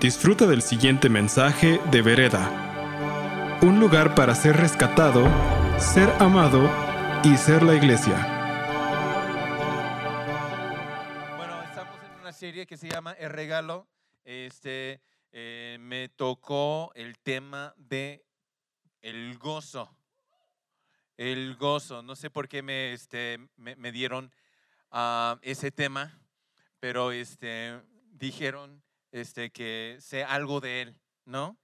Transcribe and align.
Disfruta 0.00 0.46
del 0.46 0.60
siguiente 0.60 1.08
mensaje 1.08 1.80
de 1.90 2.02
Vereda. 2.02 3.60
Un 3.62 3.80
lugar 3.80 4.14
para 4.14 4.34
ser 4.34 4.56
rescatado, 4.56 5.24
ser 5.78 6.10
amado 6.20 6.68
y 7.22 7.36
ser 7.36 7.62
la 7.62 7.74
iglesia. 7.74 8.14
Bueno, 11.38 11.62
estamos 11.62 11.96
en 12.04 12.20
una 12.20 12.32
serie 12.32 12.66
que 12.66 12.76
se 12.76 12.90
llama 12.90 13.12
El 13.12 13.30
Regalo. 13.30 13.86
Este, 14.24 15.00
eh, 15.32 15.78
me 15.80 16.08
tocó 16.10 16.92
el 16.96 17.16
tema 17.20 17.72
de 17.78 18.26
el 19.00 19.38
gozo. 19.38 19.96
El 21.16 21.54
gozo. 21.54 22.02
No 22.02 22.16
sé 22.16 22.28
por 22.30 22.48
qué 22.48 22.62
me, 22.62 22.92
este, 22.92 23.38
me, 23.56 23.92
dieron 23.92 24.34
ah, 24.90 25.38
ese 25.40 25.70
tema, 25.70 26.20
pero 26.80 27.12
este, 27.12 27.80
dijeron 28.10 28.83
este, 29.14 29.50
que 29.52 29.96
sé 30.00 30.24
algo 30.24 30.60
de 30.60 30.82
él, 30.82 31.00
¿no? 31.24 31.56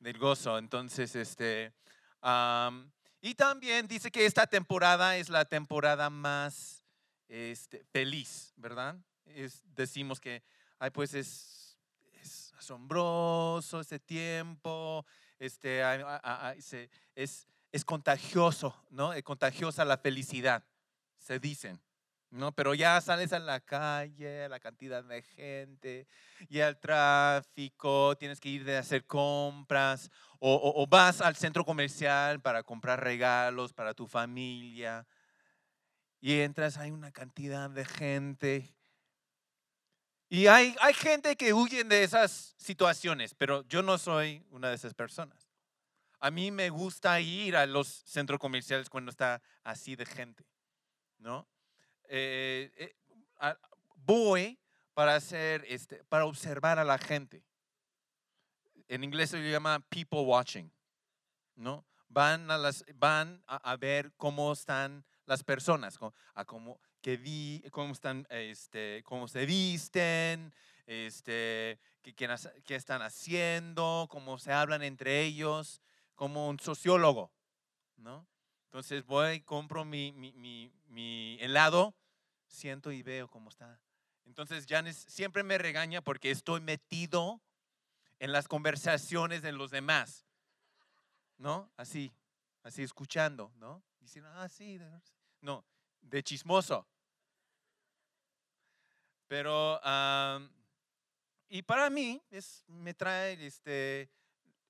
Del 0.00 0.18
gozo. 0.18 0.58
Entonces, 0.58 1.14
este, 1.14 1.72
y 3.20 3.34
también 3.36 3.86
dice 3.86 4.10
que 4.10 4.26
esta 4.26 4.48
temporada 4.48 5.16
es 5.16 5.28
la 5.28 5.44
temporada 5.44 6.10
más 6.10 6.82
este, 7.28 7.84
feliz, 7.92 8.52
¿verdad? 8.56 8.96
Decimos 9.66 10.18
que, 10.18 10.42
ay, 10.80 10.90
pues 10.90 11.14
es, 11.14 11.78
asombroso 12.58 13.80
ese 13.80 14.00
tiempo, 14.00 15.06
este, 15.38 15.82
es, 17.14 17.46
es 17.70 17.84
contagioso, 17.84 18.74
¿no? 18.90 19.12
Es 19.12 19.22
contagiosa 19.22 19.84
la 19.84 19.96
felicidad, 19.96 20.64
se 21.18 21.38
dicen. 21.38 21.80
¿No? 22.30 22.52
Pero 22.52 22.74
ya 22.74 23.00
sales 23.00 23.32
a 23.32 23.38
la 23.40 23.60
calle, 23.60 24.48
la 24.48 24.60
cantidad 24.60 25.02
de 25.04 25.22
gente, 25.22 26.06
y 26.48 26.58
el 26.60 26.78
tráfico, 26.78 28.16
tienes 28.18 28.40
que 28.40 28.48
ir 28.50 28.64
de 28.64 28.76
hacer 28.78 29.06
compras, 29.06 30.10
o, 30.38 30.54
o- 30.54 30.82
o 30.82 30.86
vas 30.86 31.20
al 31.20 31.36
centro 31.36 31.64
comercial 31.64 32.40
para 32.40 32.62
comprar 32.62 33.02
regalos 33.02 33.72
para 33.72 33.94
tu 33.94 34.06
familia, 34.06 35.06
y 36.20 36.40
entras, 36.40 36.78
hay 36.78 36.90
una 36.90 37.12
cantidad 37.12 37.68
de 37.70 37.84
gente. 37.84 38.74
Y 40.28 40.46
hay, 40.46 40.76
hay 40.80 40.94
gente 40.94 41.36
que 41.36 41.52
huyen 41.52 41.88
de 41.88 42.04
esas 42.04 42.54
situaciones, 42.56 43.34
pero 43.34 43.66
yo 43.68 43.82
no 43.82 43.98
soy 43.98 44.44
una 44.50 44.68
de 44.68 44.76
esas 44.76 44.94
personas. 44.94 45.48
A 46.20 46.30
mí 46.30 46.50
me 46.52 46.70
gusta 46.70 47.20
ir 47.20 47.56
a 47.56 47.66
los 47.66 47.88
centros 48.06 48.40
comerciales 48.40 48.90
cuando 48.90 49.10
está 49.10 49.42
así 49.64 49.96
de 49.96 50.06
gente, 50.06 50.44
¿no? 51.18 51.48
Eh, 52.10 52.70
eh, 52.76 52.96
para 54.94 55.14
hacer, 55.14 55.64
este, 55.68 56.04
para 56.04 56.26
observar 56.26 56.78
a 56.78 56.84
la 56.84 56.98
gente. 56.98 57.42
En 58.88 59.04
inglés 59.04 59.30
se 59.30 59.38
llama 59.50 59.80
people 59.88 60.20
watching, 60.20 60.70
¿no? 61.54 61.86
Van 62.08 62.50
a, 62.50 62.58
las, 62.58 62.84
van 62.96 63.42
a, 63.46 63.56
a 63.56 63.76
ver 63.76 64.12
cómo 64.16 64.52
están 64.52 65.04
las 65.26 65.44
personas, 65.44 65.98
a 66.34 66.44
cómo, 66.44 66.80
que 67.00 67.16
vi, 67.16 67.62
cómo, 67.70 67.92
están, 67.92 68.26
este, 68.30 69.02
cómo 69.04 69.28
se 69.28 69.46
visten, 69.46 70.52
este, 70.86 71.78
qué, 72.02 72.14
qué 72.64 72.74
están 72.74 73.02
haciendo, 73.02 74.08
cómo 74.10 74.38
se 74.38 74.52
hablan 74.52 74.82
entre 74.82 75.22
ellos, 75.22 75.80
como 76.16 76.48
un 76.48 76.58
sociólogo, 76.58 77.32
¿no? 77.96 78.26
Entonces 78.64 79.04
voy, 79.06 79.40
compro 79.42 79.84
mi, 79.84 80.12
mi, 80.12 80.32
mi- 80.32 80.72
mi 80.86 81.38
helado, 81.40 81.94
siento 82.50 82.92
y 82.92 83.02
veo 83.02 83.28
cómo 83.28 83.48
está. 83.48 83.80
Entonces 84.26 84.66
Janes 84.68 84.96
siempre 84.96 85.42
me 85.42 85.58
regaña 85.58 86.02
porque 86.02 86.30
estoy 86.30 86.60
metido 86.60 87.40
en 88.18 88.32
las 88.32 88.48
conversaciones 88.48 89.42
de 89.42 89.52
los 89.52 89.70
demás, 89.70 90.26
¿no? 91.38 91.70
Así, 91.76 92.12
así 92.62 92.82
escuchando, 92.82 93.52
¿no? 93.56 93.82
Diciendo, 93.98 94.30
ah, 94.34 94.48
sí, 94.48 94.78
de 94.78 94.84
verdad 94.84 95.02
sí". 95.04 95.14
no, 95.40 95.64
de 96.02 96.22
chismoso. 96.22 96.86
Pero, 99.26 99.82
am, 99.84 100.50
y 101.48 101.62
para 101.62 101.88
mí 101.88 102.20
es, 102.30 102.64
me 102.66 102.94
trae, 102.94 103.46
este, 103.46 104.10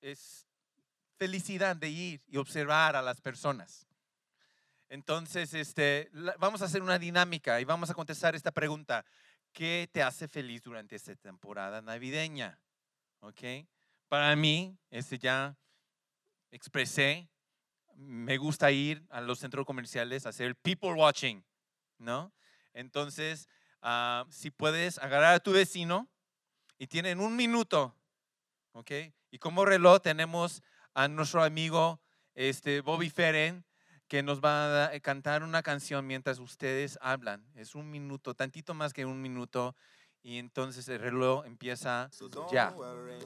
es 0.01 0.47
felicidad 1.17 1.77
de 1.77 1.89
ir 1.89 2.23
y 2.29 2.37
observar 2.37 2.95
a 2.95 3.03
las 3.03 3.21
personas. 3.21 3.90
Entonces, 4.91 5.55
este, 5.55 6.11
vamos 6.39 6.63
a 6.63 6.65
hacer 6.65 6.83
una 6.83 6.99
dinámica 6.99 7.61
y 7.61 7.65
vamos 7.65 7.91
a 7.91 7.95
contestar 7.95 8.35
esta 8.35 8.51
pregunta. 8.51 9.05
¿Qué 9.53 9.89
te 9.93 10.03
hace 10.03 10.27
feliz 10.27 10.65
durante 10.65 10.97
esta 10.97 11.15
temporada 11.15 11.81
navideña? 11.81 12.61
¿Ok? 13.21 13.41
Para 14.09 14.35
mí, 14.35 14.77
este 14.91 15.17
ya 15.17 15.57
expresé, 16.51 17.31
me 17.95 18.37
gusta 18.37 18.73
ir 18.73 19.07
a 19.11 19.21
los 19.21 19.39
centros 19.39 19.65
comerciales 19.65 20.27
a 20.27 20.31
hacer 20.31 20.57
people 20.57 20.93
watching, 20.95 21.45
¿no? 21.99 22.33
Entonces, 22.73 23.49
ah, 23.83 24.27
si 24.29 24.51
puedes 24.51 24.99
agarrar 24.99 25.35
a 25.35 25.41
tu 25.41 25.53
vecino 25.53 26.11
y 26.79 26.89
tienen 26.89 27.21
un 27.21 27.37
minuto, 27.37 27.95
¿ok? 28.73 28.91
Y 29.31 29.39
como 29.39 29.65
reloj 29.65 30.01
tenemos 30.01 30.65
a 30.95 31.07
nuestro 31.07 31.45
amigo 31.45 32.01
este, 32.35 32.81
Bobby 32.81 33.09
Ferren, 33.09 33.65
que 34.11 34.25
nos 34.25 34.41
va 34.41 34.87
a 34.87 34.99
cantar 34.99 35.45
una 35.45 35.63
canción 35.63 36.05
mientras 36.05 36.41
ustedes 36.41 36.99
hablan. 37.01 37.47
Es 37.55 37.77
un 37.77 37.89
minuto, 37.93 38.35
tantito 38.35 38.75
más 38.75 38.93
que 38.93 39.05
un 39.07 39.23
minuto. 39.23 39.77
Y 40.25 40.39
entonces 40.39 40.89
el 40.89 40.99
reloj 40.99 41.47
empieza 41.47 42.11
ya. 42.51 42.75
worry. 42.77 43.21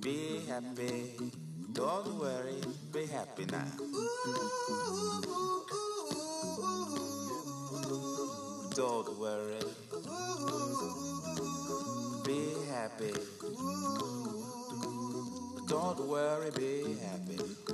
Be 0.00 0.44
happy. 0.50 1.16
Don't 1.72 2.18
worry. 2.18 2.60
Be 2.92 3.06
happy 3.06 3.46
now. 3.46 3.64
Don't 8.74 9.16
worry. 9.16 9.64
Be 12.24 12.54
happy. 12.68 13.14
Don't 15.68 16.00
worry. 16.00 16.50
Be 16.50 16.98
happy. 17.00 17.63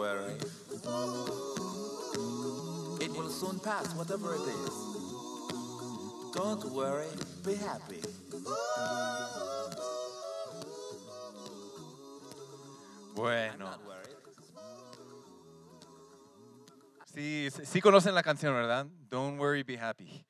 Worry. 0.00 0.34
It 3.04 3.10
will 3.16 3.28
soon 3.30 3.58
pass, 3.60 3.94
whatever 3.94 4.34
it 4.34 4.40
is. 4.40 4.74
Don't 6.34 6.64
worry, 6.72 7.08
be 7.44 7.54
happy. 7.56 8.00
Bueno, 13.14 13.70
sí, 17.12 17.48
sí- 17.64 17.80
conocen 17.80 18.14
la 18.14 18.22
canción, 18.22 18.54
¿verdad? 18.54 18.86
Don't 19.10 19.38
worry, 19.38 19.62
be 19.62 19.76
happy. 19.78 20.24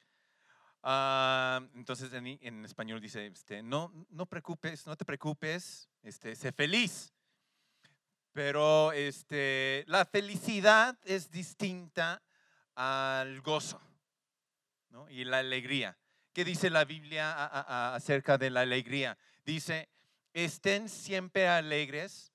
Ah, 0.82 1.60
entonces 1.74 2.12
en, 2.14 2.26
en 2.40 2.64
español 2.64 3.00
dice, 3.00 3.26
este, 3.26 3.62
no, 3.62 3.92
no 4.10 4.26
preocupes, 4.26 4.86
no 4.86 4.96
te 4.96 5.04
preocupes, 5.04 5.88
este, 6.02 6.34
sé 6.34 6.52
feliz. 6.52 7.12
Pero 8.32 8.92
este, 8.92 9.84
la 9.88 10.04
felicidad 10.04 10.98
es 11.04 11.30
distinta 11.30 12.22
al 12.74 13.40
gozo 13.40 13.80
y 15.08 15.24
la 15.24 15.38
alegría. 15.38 15.98
¿Qué 16.32 16.44
dice 16.44 16.70
la 16.70 16.84
Biblia 16.84 17.94
acerca 17.94 18.38
de 18.38 18.50
la 18.50 18.60
alegría? 18.60 19.18
Dice, 19.44 19.88
estén 20.32 20.88
siempre 20.88 21.48
alegres 21.48 22.32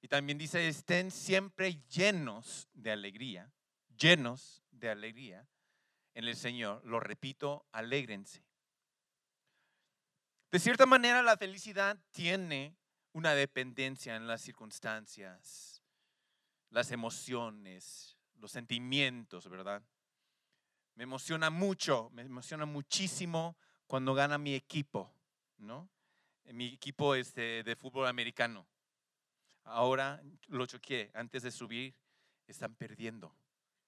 y 0.00 0.08
también 0.08 0.38
dice, 0.38 0.68
estén 0.68 1.10
siempre 1.10 1.82
llenos 1.88 2.68
de 2.72 2.92
alegría, 2.92 3.50
llenos 3.96 4.62
de 4.70 4.90
alegría 4.90 5.48
en 6.14 6.24
el 6.24 6.36
Señor. 6.36 6.84
Lo 6.84 7.00
repito, 7.00 7.66
alégrense. 7.72 8.44
De 10.50 10.58
cierta 10.58 10.86
manera, 10.86 11.22
la 11.22 11.36
felicidad 11.36 11.98
tiene 12.12 12.76
una 13.12 13.34
dependencia 13.34 14.16
en 14.16 14.26
las 14.26 14.42
circunstancias, 14.42 15.82
las 16.70 16.90
emociones, 16.90 18.16
los 18.36 18.52
sentimientos, 18.52 19.48
¿verdad? 19.48 19.82
Me 20.94 21.04
emociona 21.04 21.50
mucho, 21.50 22.10
me 22.10 22.22
emociona 22.22 22.66
muchísimo 22.66 23.56
cuando 23.86 24.14
gana 24.14 24.38
mi 24.38 24.54
equipo, 24.54 25.12
¿no? 25.58 25.88
Mi 26.44 26.74
equipo 26.74 27.14
este, 27.14 27.62
de 27.62 27.76
fútbol 27.76 28.06
americano. 28.06 28.66
Ahora 29.64 30.22
lo 30.46 30.66
choqué, 30.66 31.10
antes 31.14 31.42
de 31.42 31.50
subir, 31.50 31.94
están 32.46 32.74
perdiendo. 32.74 33.36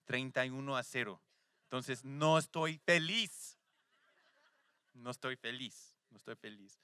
31 0.05 0.77
a 0.77 0.83
0. 0.83 1.23
Entonces 1.65 2.05
no 2.05 2.39
estoy 2.39 2.79
feliz. 2.79 3.59
No 4.93 5.11
estoy 5.11 5.37
feliz, 5.37 5.97
no 6.11 6.17
estoy 6.17 6.35
feliz. 6.37 6.81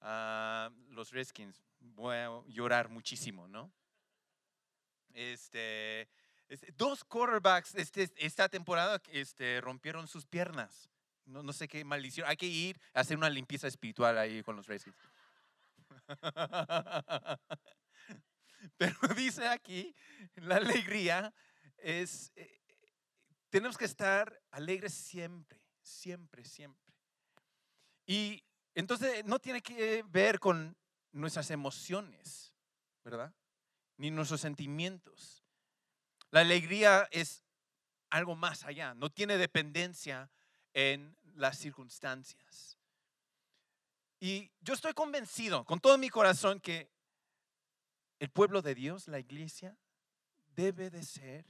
Ah, 0.00 0.70
los 1.04 1.12
Redskins, 1.12 1.62
voy 1.80 2.16
a 2.16 2.30
llorar 2.46 2.88
muchísimo, 2.88 3.46
¿no? 3.46 3.70
Este, 5.12 6.08
dos 6.78 7.04
quarterbacks 7.04 7.74
este, 7.74 8.10
esta 8.16 8.48
temporada 8.48 9.02
este, 9.12 9.60
rompieron 9.60 10.08
sus 10.08 10.24
piernas. 10.24 10.88
No, 11.26 11.42
no 11.42 11.52
sé 11.52 11.68
qué 11.68 11.84
maldición. 11.84 12.26
Hay 12.26 12.38
que 12.38 12.46
ir 12.46 12.80
a 12.94 13.00
hacer 13.00 13.18
una 13.18 13.28
limpieza 13.28 13.68
espiritual 13.68 14.16
ahí 14.16 14.42
con 14.42 14.56
los 14.56 14.66
Redskins. 14.66 14.96
Pero 18.78 18.96
dice 19.14 19.46
aquí, 19.48 19.94
la 20.36 20.56
alegría 20.56 21.34
es, 21.76 22.32
eh, 22.34 22.62
tenemos 23.50 23.76
que 23.76 23.84
estar 23.84 24.40
alegres 24.50 24.94
siempre, 24.94 25.60
siempre, 25.82 26.46
siempre. 26.46 26.94
Y 28.06 28.42
entonces 28.74 29.22
no 29.26 29.38
tiene 29.38 29.60
que 29.60 30.02
ver 30.08 30.40
con 30.40 30.74
nuestras 31.14 31.50
emociones, 31.50 32.52
¿verdad? 33.04 33.32
Ni 33.96 34.10
nuestros 34.10 34.40
sentimientos. 34.40 35.44
La 36.30 36.40
alegría 36.40 37.08
es 37.10 37.42
algo 38.10 38.34
más 38.34 38.64
allá, 38.64 38.94
no 38.94 39.10
tiene 39.10 39.38
dependencia 39.38 40.30
en 40.72 41.16
las 41.34 41.58
circunstancias. 41.58 42.78
Y 44.20 44.50
yo 44.60 44.74
estoy 44.74 44.92
convencido 44.92 45.64
con 45.64 45.80
todo 45.80 45.98
mi 45.98 46.10
corazón 46.10 46.60
que 46.60 46.90
el 48.18 48.30
pueblo 48.30 48.62
de 48.62 48.74
Dios, 48.74 49.06
la 49.08 49.18
iglesia, 49.18 49.76
debe 50.54 50.90
de 50.90 51.02
ser 51.02 51.44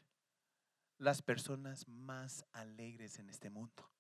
las 0.99 1.23
personas 1.23 1.87
más 1.89 2.45
alegres 2.53 3.19
en 3.19 3.29
este 3.29 3.51
mundo. 3.51 3.91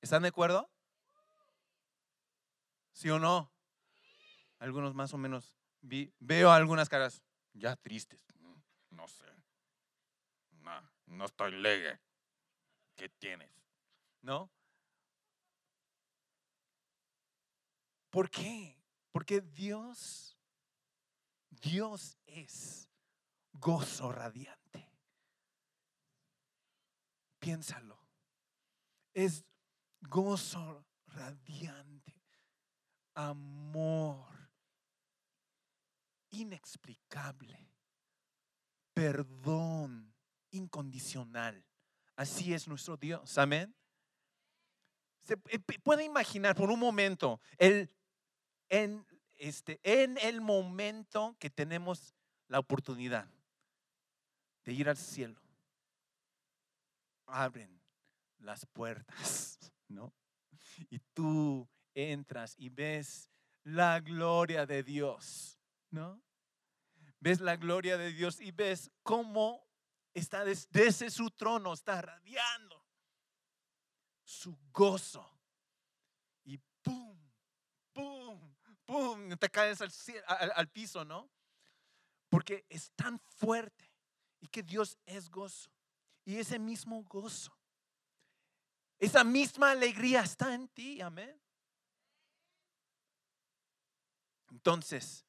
¿Están 0.00 0.22
de 0.22 0.28
acuerdo? 0.28 0.70
¿Sí 2.92 3.08
o 3.10 3.18
no? 3.18 3.52
Algunos 4.62 4.94
más 4.94 5.12
o 5.12 5.18
menos. 5.18 5.58
veo 5.80 6.52
algunas 6.52 6.88
caras 6.88 7.20
ya 7.52 7.74
tristes. 7.74 8.20
Mm, 8.38 8.94
no 8.94 9.08
sé. 9.08 9.26
No, 10.60 10.88
no 11.06 11.24
estoy 11.24 11.52
alegre. 11.52 12.00
¿Qué 12.94 13.08
tienes? 13.08 13.50
¿No? 14.20 14.52
¿Por 18.08 18.30
qué? 18.30 18.80
Porque 19.10 19.40
Dios, 19.40 20.38
Dios 21.50 22.16
es 22.26 22.88
gozo 23.54 24.12
radiante. 24.12 24.88
Piénsalo. 27.40 27.98
Es 29.12 29.44
gozo 30.02 30.86
radiante 31.08 32.22
amor 33.14 34.41
inexplicable, 36.32 37.70
perdón 38.92 40.12
incondicional. 40.50 41.64
Así 42.16 42.52
es 42.52 42.68
nuestro 42.68 42.96
Dios. 42.96 43.38
Amén. 43.38 43.74
Se 45.22 45.36
puede 45.36 46.04
imaginar 46.04 46.56
por 46.56 46.70
un 46.70 46.80
momento 46.80 47.40
el, 47.56 47.88
en, 48.68 49.06
este, 49.36 49.78
en 49.84 50.18
el 50.18 50.40
momento 50.40 51.36
que 51.38 51.48
tenemos 51.48 52.14
la 52.48 52.58
oportunidad 52.58 53.28
de 54.64 54.72
ir 54.72 54.88
al 54.88 54.96
cielo. 54.96 55.40
Abren 57.26 57.80
las 58.38 58.66
puertas, 58.66 59.58
¿no? 59.88 60.12
Y 60.90 60.98
tú 61.14 61.68
entras 61.94 62.54
y 62.58 62.68
ves 62.68 63.30
la 63.64 64.00
gloria 64.00 64.66
de 64.66 64.82
Dios, 64.82 65.58
¿no? 65.92 66.20
Ves 67.20 67.40
la 67.40 67.56
gloria 67.56 67.96
de 67.96 68.12
Dios 68.12 68.40
y 68.40 68.50
ves 68.50 68.90
cómo 69.02 69.64
está 70.12 70.44
desde 70.44 71.10
su 71.10 71.30
trono, 71.30 71.72
está 71.72 72.02
radiando 72.02 72.84
su 74.24 74.58
gozo. 74.72 75.28
Y 76.44 76.58
pum, 76.82 77.16
pum, 77.92 78.54
pum, 78.84 79.36
te 79.36 79.48
caes 79.48 79.80
al, 79.80 80.52
al 80.56 80.68
piso, 80.68 81.04
¿no? 81.04 81.30
Porque 82.28 82.66
es 82.68 82.90
tan 82.92 83.20
fuerte 83.20 83.92
y 84.40 84.48
que 84.48 84.62
Dios 84.62 84.98
es 85.06 85.30
gozo. 85.30 85.70
Y 86.24 86.38
ese 86.38 86.58
mismo 86.58 87.02
gozo, 87.04 87.56
esa 88.98 89.22
misma 89.22 89.72
alegría 89.72 90.22
está 90.22 90.54
en 90.54 90.68
ti, 90.68 91.00
amén. 91.00 91.40
Entonces, 94.50 95.24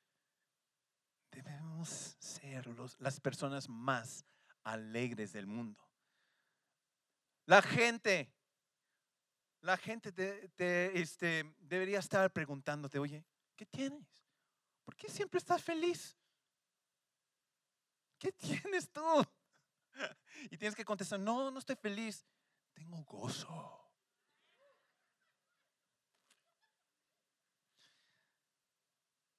debemos 1.34 2.16
ser 2.20 2.68
las 3.00 3.20
personas 3.20 3.68
más 3.68 4.26
alegres 4.64 5.34
del 5.34 5.48
mundo. 5.48 5.82
La 7.46 7.62
gente, 7.62 8.32
la 9.62 9.78
gente 9.78 10.12
te, 10.12 11.00
este, 11.00 11.44
debería 11.60 12.00
estar 12.00 12.32
preguntándote, 12.32 13.00
oye, 13.00 13.26
¿qué 13.56 13.66
tienes? 13.66 14.08
¿Por 14.86 14.96
qué 14.96 15.10
siempre 15.10 15.40
estás 15.40 15.62
feliz? 15.62 16.18
¿Qué 18.18 18.32
tienes 18.32 18.90
tú? 18.92 19.02
Y 20.50 20.58
tienes 20.58 20.76
que 20.76 20.86
contestar, 20.86 21.20
no, 21.20 21.52
no 21.52 21.60
estoy 21.60 21.76
feliz, 21.76 22.26
tengo 22.74 23.04
gozo. 23.04 23.80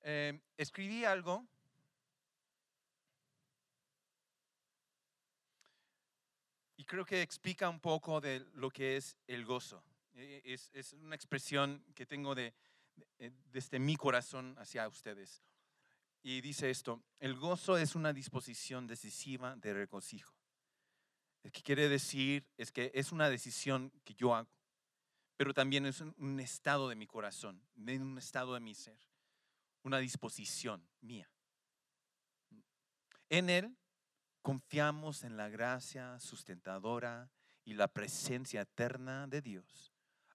Em, 0.07 0.39
escribí 0.59 1.07
algo 1.07 1.47
y 6.85 6.87
creo 6.87 7.07
que 7.07 7.23
explica 7.23 7.71
un 7.71 7.81
poco 7.81 8.21
de 8.21 8.45
lo 8.57 8.69
que 8.69 8.99
es 8.99 9.17
el 9.27 9.47
gozo. 9.47 9.83
E, 10.13 10.43
e, 10.45 10.79
es, 10.79 10.93
una 10.93 11.17
expresión 11.17 11.83
que 11.95 12.05
tengo 12.05 12.35
de, 12.35 12.53
eh, 13.19 13.31
desde 13.51 13.79
mi 13.79 13.97
corazón 13.97 14.55
hacia 14.59 14.87
ustedes. 14.87 15.43
Y 16.23 16.43
dice 16.43 16.69
esto, 16.69 17.03
el 17.21 17.37
gozo 17.37 17.79
es 17.79 17.95
una 17.95 18.13
disposición 18.13 18.87
decisiva 18.87 19.57
de 19.57 19.73
regocijo. 19.73 20.35
Lo 21.43 21.51
que 21.51 21.63
quiere 21.63 21.89
decir 21.89 22.45
es 22.59 22.71
que 22.71 22.93
es 22.93 23.13
una 23.13 23.31
decisión 23.31 23.91
que 24.05 24.13
yo 24.13 24.35
hago, 24.35 24.51
pero 25.39 25.55
también 25.55 25.87
es 25.87 26.03
un 26.03 26.39
estado 26.39 26.91
de 26.91 26.97
mi 26.97 27.07
corazón, 27.07 27.63
un 27.77 28.19
estado 28.19 28.53
de 28.53 28.61
mi 28.61 28.75
ser 28.75 28.99
una 29.85 30.01
disposición 30.01 30.87
mía. 31.01 31.31
En 33.31 33.49
Él 33.49 33.75
confiamos 34.45 35.25
en 35.25 35.39
la 35.39 35.49
gracia 35.49 36.21
sustentadora 36.21 37.31
y 37.65 37.73
la 37.73 37.89
presencia 37.89 38.61
eterna 38.61 39.27
de 39.27 39.41
Dios, 39.41 39.95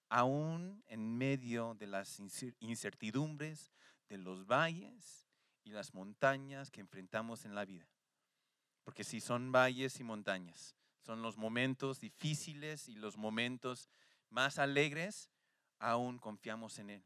aún 0.09 0.83
en 0.87 1.15
medio 1.15 1.75
de 1.75 1.85
las 1.85 2.19
incertidumbres 2.59 3.71
de 4.09 4.17
los 4.17 4.47
valles 4.47 5.29
y 5.63 5.69
las 5.69 5.93
montañas 5.93 6.71
que 6.71 6.81
enfrentamos 6.81 7.45
en 7.45 7.53
la 7.53 7.65
vida. 7.65 7.87
Porque 8.83 9.03
si 9.03 9.21
son 9.21 9.51
valles 9.51 9.99
y 9.99 10.03
montañas, 10.03 10.75
son 11.05 11.21
los 11.21 11.37
momentos 11.37 11.99
difíciles 11.99 12.89
y 12.89 12.95
los 12.95 13.15
momentos 13.15 13.89
más 14.31 14.57
alegres, 14.57 15.29
aún 15.77 16.17
confiamos 16.17 16.79
en 16.79 16.89
Él 16.89 17.05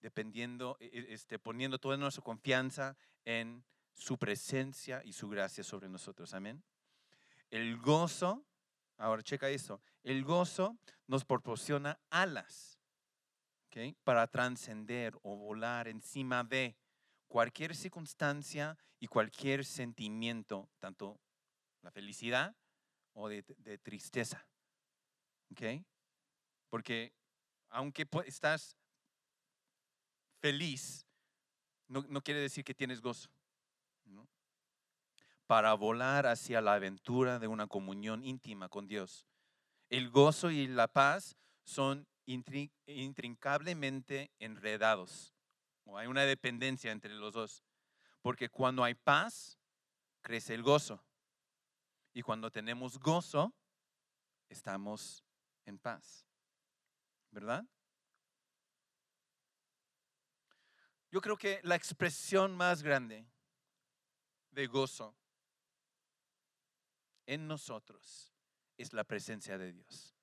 dependiendo, 0.00 0.76
e, 0.78 0.86
e, 0.92 1.14
este, 1.14 1.38
poniendo 1.38 1.78
toda 1.78 1.96
nuestra 1.96 2.22
confianza 2.22 2.96
en 3.24 3.64
su 3.98 4.16
presencia 4.16 5.02
y 5.04 5.12
su 5.12 5.28
gracia 5.28 5.62
sobre 5.62 5.88
nosotros. 5.88 6.32
Amén. 6.32 6.62
El 7.50 7.76
gozo, 7.78 8.46
ahora 8.96 9.22
checa 9.22 9.50
eso, 9.50 9.82
el 10.02 10.24
gozo 10.24 10.78
nos 11.06 11.24
proporciona 11.24 12.00
alas 12.08 12.78
para 14.02 14.26
trascender 14.26 15.16
o 15.22 15.36
volar 15.36 15.88
encima 15.88 16.42
de 16.42 16.76
cualquier 17.28 17.76
circunstancia 17.76 18.76
y 18.98 19.06
cualquier 19.06 19.64
sentimiento, 19.64 20.68
tanto 20.78 21.20
la 21.82 21.90
felicidad 21.90 22.56
o 23.12 23.28
de, 23.28 23.42
tristeza. 23.82 24.46
¿Okay? 25.52 25.84
Porque 26.70 27.12
aunque 27.70 28.06
estás 28.26 28.76
feliz 30.40 31.06
no, 31.88 32.20
quiere 32.20 32.40
decir 32.40 32.64
que 32.64 32.74
tienes 32.74 33.00
gozo. 33.00 33.30
Para 35.46 35.72
volar 35.74 36.26
hacia 36.26 36.60
la 36.60 36.74
aventura 36.74 37.38
de 37.38 37.46
una 37.46 37.66
comunión 37.66 38.22
íntima 38.24 38.68
con 38.68 38.86
Dios, 38.86 39.26
El 39.88 40.10
gozo 40.10 40.50
y 40.50 40.66
la 40.66 40.88
paz 40.88 41.36
son 41.64 42.06
intri- 42.26 42.70
intrincablemente 42.86 44.30
enredados. 44.38 45.32
O 45.84 45.96
hay 45.96 46.06
una 46.06 46.24
dependencia 46.24 46.92
entre 46.92 47.14
los 47.14 47.32
dos. 47.32 47.64
Porque 48.20 48.50
cuando 48.50 48.84
hay 48.84 48.94
paz, 48.94 49.58
crece 50.20 50.54
el 50.54 50.62
gozo. 50.62 51.02
Y 52.12 52.20
cuando 52.20 52.50
tenemos 52.50 52.98
gozo, 52.98 53.54
estamos 54.50 55.24
en 55.64 55.78
paz. 55.78 56.26
¿Verdad? 57.30 57.64
Yo 61.10 61.22
creo 61.22 61.38
que 61.38 61.60
la 61.62 61.76
expresión 61.76 62.54
más 62.54 62.82
grande 62.82 63.26
de 64.58 64.66
gozo 64.66 65.14
en 67.26 67.46
nosotros 67.46 68.34
es 68.76 68.92
la 68.92 69.04
presencia 69.04 69.56
de 69.56 69.72
Dios. 69.72 70.16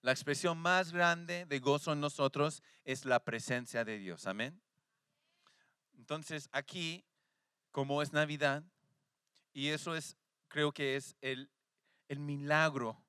La 0.00 0.10
expresión 0.10 0.58
más 0.58 0.90
grande 0.90 1.46
de 1.46 1.60
gozo 1.60 1.92
en 1.92 2.00
nosotros 2.00 2.60
es 2.82 3.04
la 3.04 3.24
presencia 3.24 3.84
de 3.84 3.98
Dios. 3.98 4.26
Amén. 4.26 4.60
Entonces, 5.96 6.48
aquí, 6.50 7.04
como 7.70 8.02
es 8.02 8.12
Navidad, 8.12 8.64
y 9.52 9.68
eso 9.68 9.94
es, 9.94 10.16
creo 10.48 10.72
que 10.72 10.96
es 10.96 11.14
el, 11.20 11.48
el 12.08 12.18
milagro 12.18 13.00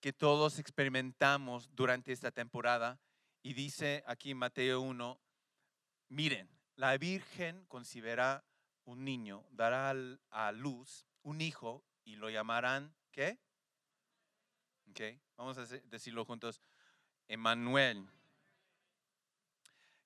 que 0.00 0.14
todos 0.14 0.58
experimentamos 0.58 1.68
durante 1.74 2.12
esta 2.12 2.30
temporada. 2.30 2.98
Y 3.42 3.52
dice 3.52 4.02
aquí 4.06 4.32
Mateo 4.32 4.80
1, 4.80 5.20
miren, 6.08 6.48
la 6.76 6.96
Virgen 6.96 7.66
concibirá 7.66 8.42
un 8.90 9.04
niño, 9.04 9.44
dará 9.52 9.94
a 10.30 10.52
luz 10.52 11.06
un 11.22 11.40
hijo 11.40 11.84
y 12.04 12.16
lo 12.16 12.28
llamarán, 12.28 12.92
¿qué? 13.12 13.38
Ok, 14.90 15.00
vamos 15.36 15.56
a 15.58 15.64
decirlo 15.64 16.24
juntos. 16.24 16.60
Emmanuel, 17.28 18.08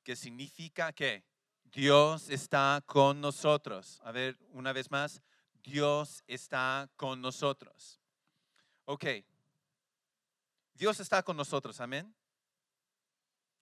que 0.02 0.14
significa 0.14 0.92
que 0.92 1.24
Dios 1.64 2.28
está 2.28 2.82
con 2.84 3.22
nosotros. 3.22 4.00
A 4.04 4.12
ver, 4.12 4.36
una 4.50 4.74
vez 4.74 4.90
más, 4.90 5.22
Dios 5.62 6.22
está 6.26 6.90
con 6.96 7.22
nosotros. 7.22 7.98
Ok, 8.84 9.06
Dios 10.74 11.00
está 11.00 11.22
con 11.22 11.38
nosotros, 11.38 11.80
amén. 11.80 12.14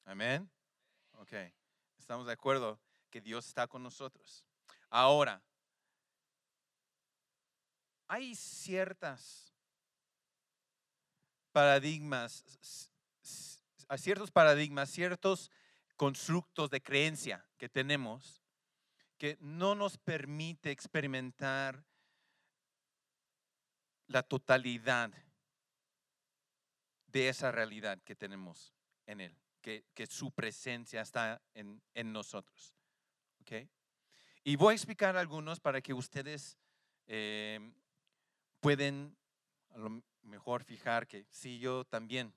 Amén. 0.04 0.50
Ok, 1.12 1.34
estamos 1.96 2.26
de 2.26 2.32
acuerdo 2.32 2.80
que 3.08 3.20
Dios 3.20 3.46
está 3.46 3.68
con 3.68 3.84
nosotros. 3.84 4.44
Ahora, 4.94 5.42
hay 8.06 8.34
ciertas 8.34 9.54
paradigmas, 11.50 12.44
ciertos 13.96 14.30
paradigmas, 14.30 14.90
ciertos 14.90 15.50
constructos 15.96 16.68
de 16.68 16.82
creencia 16.82 17.42
que 17.56 17.70
tenemos 17.70 18.42
que 19.16 19.38
no 19.40 19.74
nos 19.74 19.96
permite 19.96 20.70
experimentar 20.70 21.82
la 24.08 24.22
totalidad 24.22 25.10
de 27.06 27.30
esa 27.30 27.50
realidad 27.50 27.98
que 28.02 28.14
tenemos 28.14 28.74
en 29.06 29.22
Él, 29.22 29.38
que, 29.62 29.86
su 30.06 30.32
presencia 30.32 31.00
está 31.00 31.40
en, 31.54 31.80
en 31.94 32.12
nosotros. 32.12 32.74
¿ok? 33.40 33.52
Y 34.44 34.56
voy 34.56 34.72
a 34.72 34.76
explicar 34.76 35.16
algunos 35.16 35.60
para 35.60 35.80
que 35.80 35.94
ustedes 35.94 36.56
eh, 37.06 37.60
pueden 38.60 39.16
a 39.70 39.78
lo 39.78 40.02
mejor 40.22 40.64
fijar 40.64 41.06
que 41.06 41.26
sí, 41.30 41.58
yo 41.58 41.84
también 41.84 42.32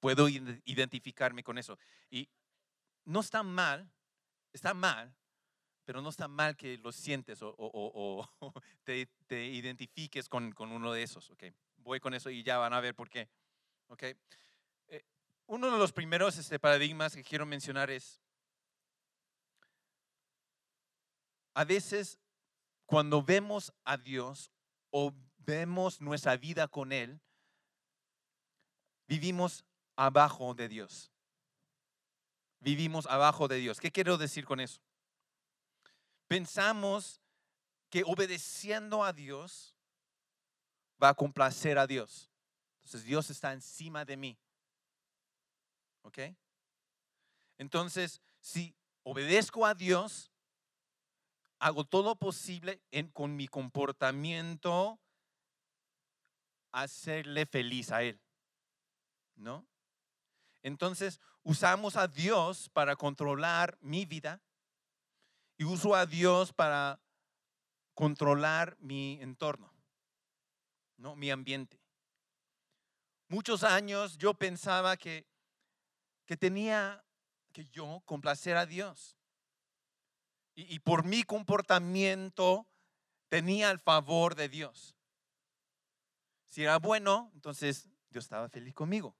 puedo 0.00 0.28
ide- 0.28 0.62
identificarme 0.64 1.42
con 1.42 1.58
eso. 1.58 1.78
Y 2.10 2.28
no 3.04 3.20
está 3.20 3.42
mal, 3.42 3.90
está 4.52 4.72
mal, 4.74 5.14
pero 5.84 6.00
no 6.00 6.08
está 6.08 6.28
mal 6.28 6.56
que 6.56 6.78
lo 6.78 6.92
sientes 6.92 7.42
o, 7.42 7.48
o- 7.50 7.70
o- 7.72 8.28
o 8.38 8.52
te, 8.84 9.06
te 9.26 9.44
identifiques 9.44 10.28
con, 10.28 10.52
con 10.52 10.70
uno 10.72 10.92
de 10.92 11.02
esos. 11.02 11.30
¿ok? 11.30 11.44
Voy 11.78 12.00
con 12.00 12.14
eso 12.14 12.30
y 12.30 12.42
ya 12.42 12.58
van 12.58 12.72
a 12.72 12.80
ver 12.80 12.94
por 12.94 13.10
qué. 13.10 13.28
¿ok? 13.88 14.02
Eh, 14.88 15.04
uno 15.46 15.70
de 15.70 15.78
los 15.78 15.92
primeros 15.92 16.38
este, 16.38 16.58
paradigmas 16.58 17.14
que 17.14 17.24
quiero 17.24 17.44
mencionar 17.44 17.90
es, 17.90 18.20
a 21.54 21.64
veces 21.64 22.18
cuando 22.86 23.22
vemos 23.22 23.72
a 23.84 23.96
Dios 23.96 24.50
o 24.90 25.14
vemos 25.38 26.00
nuestra 26.00 26.36
vida 26.36 26.68
con 26.68 26.92
Él, 26.92 27.20
vivimos 29.06 29.64
abajo 29.96 30.54
de 30.54 30.68
Dios. 30.68 31.10
Vivimos 32.60 33.06
abajo 33.06 33.48
de 33.48 33.56
Dios. 33.56 33.80
¿Qué 33.80 33.90
quiero 33.90 34.18
decir 34.18 34.44
con 34.44 34.60
eso? 34.60 34.80
Pensamos 36.28 37.20
que 37.88 38.02
obedeciendo 38.04 39.02
a 39.02 39.12
Dios 39.12 39.76
va 41.02 41.10
a 41.10 41.14
complacer 41.14 41.78
a 41.78 41.86
Dios. 41.86 42.30
Entonces 42.78 43.04
Dios 43.04 43.30
está 43.30 43.52
encima 43.52 44.04
de 44.04 44.16
mí. 44.16 44.38
¿Ok? 46.02 46.18
Entonces, 47.58 48.22
si 48.40 48.74
obedezco 49.02 49.66
a 49.66 49.74
Dios, 49.74 50.29
hago 51.60 51.84
todo 51.84 52.16
posible 52.16 52.82
en, 52.90 53.08
con 53.08 53.36
mi 53.36 53.46
comportamiento 53.46 54.98
hacerle 56.72 57.46
feliz 57.46 57.92
a 57.92 58.02
Él. 58.02 58.20
¿No? 59.36 59.66
Entonces, 60.62 61.20
usamos 61.42 61.96
a 61.96 62.08
Dios 62.08 62.68
para 62.70 62.96
controlar 62.96 63.78
mi 63.80 64.04
vida 64.04 64.42
y 65.56 65.64
uso 65.64 65.94
a 65.94 66.06
Dios 66.06 66.52
para 66.52 67.00
controlar 67.94 68.76
mi 68.80 69.18
entorno, 69.20 69.72
¿no? 70.96 71.16
Mi 71.16 71.30
ambiente. 71.30 71.80
Muchos 73.28 73.62
años 73.62 74.16
yo 74.18 74.34
pensaba 74.34 74.96
que, 74.96 75.26
que 76.26 76.36
tenía 76.36 77.04
que 77.52 77.66
yo 77.66 78.02
complacer 78.04 78.56
a 78.56 78.66
Dios. 78.66 79.19
Y, 80.68 80.80
por 80.80 81.04
mi 81.04 81.22
comportamiento 81.22 82.68
tenía 83.28 83.70
el 83.70 83.78
favor 83.78 84.34
de 84.34 84.48
Dios. 84.48 84.96
Si 86.46 86.62
era 86.62 86.78
bueno, 86.78 87.30
entonces 87.34 87.88
Dios 88.10 88.24
estaba 88.24 88.48
feliz 88.48 88.74
conmigo. 88.74 89.16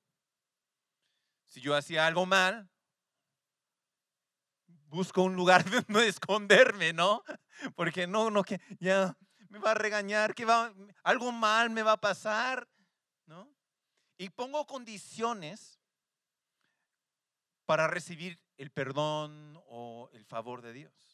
Si 1.46 1.60
yo 1.60 1.74
hacía 1.74 2.06
algo 2.06 2.26
mal, 2.26 2.68
busco 4.88 5.22
un 5.22 5.34
lugar 5.34 5.64
donde 5.88 6.08
esconderme, 6.08 6.92
¿no? 6.92 7.22
Porque 7.74 8.06
no, 8.06 8.30
no, 8.30 8.42
que 8.42 8.60
ya 8.78 9.16
me 9.48 9.58
va 9.58 9.70
a 9.70 9.74
regañar, 9.74 10.34
que 10.34 10.44
va, 10.44 10.74
algo 11.02 11.32
mal 11.32 11.70
me 11.70 11.82
va 11.82 11.92
a 11.92 12.00
pasar, 12.00 12.68
¿no? 13.26 13.50
Y 14.18 14.28
pongo 14.30 14.66
condiciones 14.66 15.80
para 17.64 17.86
recibir 17.86 18.38
el 18.58 18.70
perdón 18.70 19.58
o 19.68 20.10
el 20.12 20.24
favor 20.24 20.60
de 20.60 20.72
Dios. 20.72 21.09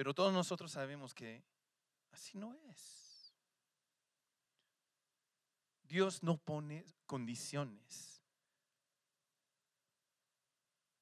Pero 0.00 0.14
todos 0.14 0.32
nosotros 0.32 0.72
sabemos 0.72 1.12
que 1.12 1.44
así 2.10 2.38
no 2.38 2.54
es. 2.70 3.34
Dios 5.82 6.22
no 6.22 6.38
pone 6.38 6.86
condiciones 7.04 8.22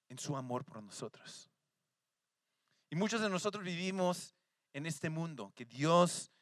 en 0.09 0.19
su 0.19 0.37
amor 0.37 0.65
por 0.65 0.83
nosotros. 0.83 1.49
Y 2.91 2.97
muchos 2.97 3.21
de 3.21 3.29
nosotros 3.29 3.63
vivimos 3.63 4.35
en 4.73 4.85
este 4.85 5.11
mundo, 5.11 5.53
que 5.55 5.65
Dios, 5.65 6.33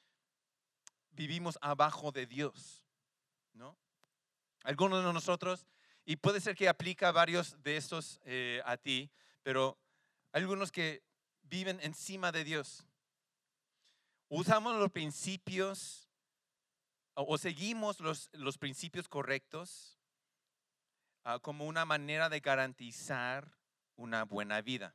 vivimos 1.11 1.59
abajo 1.61 2.11
de 2.11 2.25
Dios, 2.25 2.83
¿no? 3.53 3.77
Algunos 4.63 5.05
de 5.05 5.13
nosotros, 5.13 5.67
y 6.07 6.17
puede 6.17 6.41
ser 6.41 6.57
que 6.57 6.71
aplica 6.71 7.13
varios 7.13 7.63
de 7.63 7.77
estos 7.77 8.19
eh, 8.25 8.63
a 8.65 8.79
ti, 8.79 9.11
pero 9.43 9.79
algunos 10.33 10.73
que 10.73 11.06
viven 11.49 11.79
encima 11.83 12.33
de 12.33 12.45
Dios. 12.45 12.85
Usamos 14.29 14.76
los 14.76 14.91
principios 14.91 16.09
o, 17.15 17.38
seguimos 17.38 18.00
los, 18.00 18.29
los 18.33 18.59
principios 18.59 19.09
correctos 19.09 19.99
ah, 21.25 21.38
como 21.38 21.67
una 21.67 21.87
manera 21.87 22.29
de 22.29 22.41
garantizar 22.41 23.57
una 23.97 24.25
buena 24.25 24.61
vida. 24.61 24.95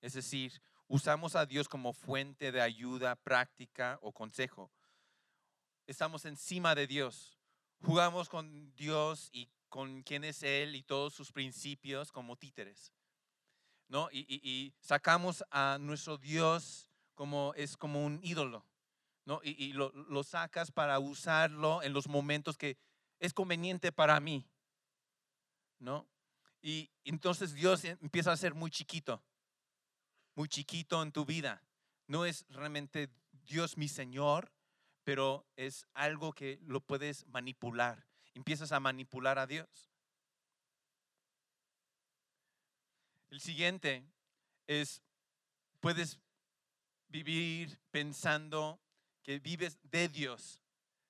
Es 0.00 0.12
decir, 0.12 0.62
usamos 0.86 1.34
a 1.34 1.44
Dios 1.44 1.68
como 1.68 1.92
fuente 1.92 2.52
de 2.52 2.60
ayuda 2.60 3.16
práctica 3.16 3.98
o 4.02 4.12
consejo. 4.12 4.70
Estamos 5.86 6.24
encima 6.24 6.74
de 6.74 6.86
Dios. 6.86 7.36
Jugamos 7.82 8.28
con 8.28 8.74
Dios 8.76 9.28
y 9.32 9.48
con 9.68 10.02
quién 10.02 10.24
es 10.24 10.42
Él 10.42 10.76
y 10.76 10.82
todos 10.82 11.14
sus 11.14 11.32
principios 11.32 12.12
como 12.12 12.36
títeres. 12.36 12.92
¿No? 13.88 14.08
Y, 14.12 14.26
y- 14.28 14.74
sacamos 14.80 15.44
a 15.50 15.78
nuestro 15.80 16.18
Dios 16.18 16.88
como 17.14 17.54
es 17.54 17.76
como 17.76 18.04
un 18.04 18.20
ídolo. 18.22 18.64
¿no? 19.24 19.40
Y, 19.42 19.50
y 19.62 19.72
lo, 19.72 19.90
lo 19.90 20.22
sacas 20.22 20.70
para 20.70 20.98
usarlo 21.00 21.82
en 21.82 21.92
los 21.92 22.06
momentos 22.08 22.56
que 22.56 22.78
es 23.18 23.32
conveniente 23.34 23.90
para 23.90 24.20
mí, 24.20 24.46
¿no? 25.80 26.06
Y 26.62 26.90
entonces 27.04 27.52
Dios 27.52 27.84
em- 27.84 27.98
empieza 28.00 28.30
a 28.32 28.36
ser 28.36 28.54
muy 28.54 28.70
chiquito, 28.70 29.22
muy 30.36 30.48
chiquito 30.48 31.02
en 31.02 31.10
tu 31.10 31.24
vida. 31.24 31.62
No 32.06 32.24
es 32.24 32.44
realmente 32.48 33.10
Dios 33.44 33.76
mi 33.76 33.88
Señor, 33.88 34.52
pero 35.02 35.44
es 35.56 35.86
algo 35.92 36.32
que 36.32 36.60
lo 36.62 36.80
puedes 36.80 37.26
manipular. 37.26 38.06
Empiezas 38.34 38.70
a 38.70 38.80
manipular 38.80 39.38
a 39.40 39.46
Dios. 39.46 39.90
El 43.30 43.40
siguiente 43.40 44.04
es, 44.66 45.02
puedes 45.80 46.18
vivir 47.08 47.78
pensando 47.90 48.80
que 49.22 49.38
vives 49.38 49.78
de 49.82 50.08
Dios. 50.08 50.60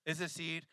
Es 0.04 0.18
decir, 0.18 0.68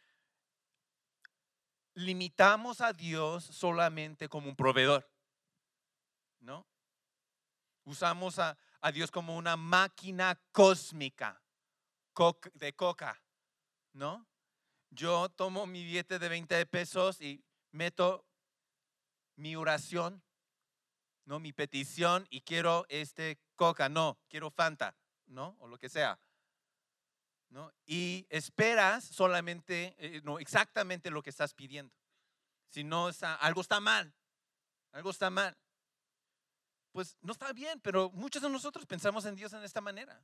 limitamos 1.95 2.81
a 2.81 2.93
Dios 2.93 3.43
solamente 3.43 4.29
como 4.29 4.49
un 4.49 4.55
proveedor, 4.55 5.09
¿no? 6.39 6.65
Usamos 7.85 8.39
a, 8.39 8.57
a 8.79 8.91
Dios 8.91 9.11
como 9.11 9.35
una 9.35 9.57
máquina 9.57 10.39
cósmica 10.51 11.41
de 12.53 12.73
coca, 12.75 13.21
¿no? 13.93 14.27
Yo 14.91 15.29
tomo 15.29 15.65
mi 15.65 15.83
billete 15.83 16.19
de 16.19 16.29
20 16.29 16.65
pesos 16.67 17.19
y 17.19 17.43
meto 17.71 18.25
mi 19.35 19.55
oración, 19.55 20.23
¿no? 21.25 21.39
Mi 21.39 21.53
petición 21.53 22.27
y 22.29 22.41
quiero 22.41 22.85
este 22.89 23.39
coca, 23.55 23.89
no, 23.89 24.17
quiero 24.29 24.51
Fanta, 24.51 24.95
¿no? 25.27 25.55
O 25.59 25.67
lo 25.67 25.77
que 25.77 25.89
sea. 25.89 26.19
¿No? 27.49 27.71
Y 27.85 28.25
esperas 28.29 29.03
solamente, 29.03 29.95
eh, 29.99 30.21
no, 30.23 30.39
exactamente 30.39 31.11
lo 31.11 31.21
que 31.21 31.29
estás 31.29 31.53
pidiendo. 31.53 31.93
Si 32.69 32.83
no, 32.83 33.09
está, 33.09 33.35
algo 33.35 33.61
está 33.61 33.79
mal, 33.79 34.11
algo 34.91 35.11
está 35.11 35.29
mal. 35.29 35.55
Pues 36.91 37.15
no 37.21 37.31
está 37.31 37.53
bien, 37.53 37.79
pero 37.81 38.09
muchos 38.11 38.41
de 38.41 38.49
nosotros 38.49 38.85
pensamos 38.85 39.25
en 39.25 39.35
Dios 39.35 39.53
en 39.53 39.63
esta 39.63 39.81
manera. 39.81 40.23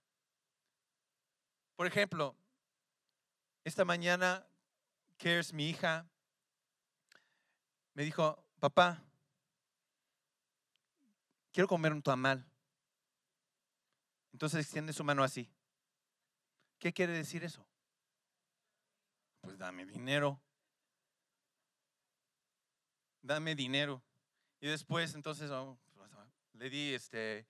Por 1.75 1.85
ejemplo, 1.85 2.35
esta 3.63 3.85
mañana, 3.85 4.45
Cares, 5.17 5.53
mi 5.53 5.69
hija, 5.69 6.07
me 7.93 8.03
dijo, 8.03 8.43
papá, 8.59 9.03
quiero 11.51 11.67
comer 11.67 11.93
un 11.93 12.01
tamal. 12.01 12.45
Entonces 14.31 14.61
extiende 14.61 14.93
su 14.93 15.03
mano 15.03 15.23
así. 15.23 15.51
¿Qué 16.77 16.93
quiere 16.93 17.13
decir 17.13 17.43
eso? 17.43 17.65
Pues 19.41 19.57
dame 19.57 19.85
dinero. 19.85 20.41
Dame 23.21 23.55
dinero. 23.55 24.01
Y 24.61 24.67
después, 24.67 25.13
entonces, 25.15 25.49
oh, 25.51 25.77
pues, 25.93 26.11
ah, 26.13 26.27
le 26.53 26.69
di 26.69 26.93
este, 26.93 27.47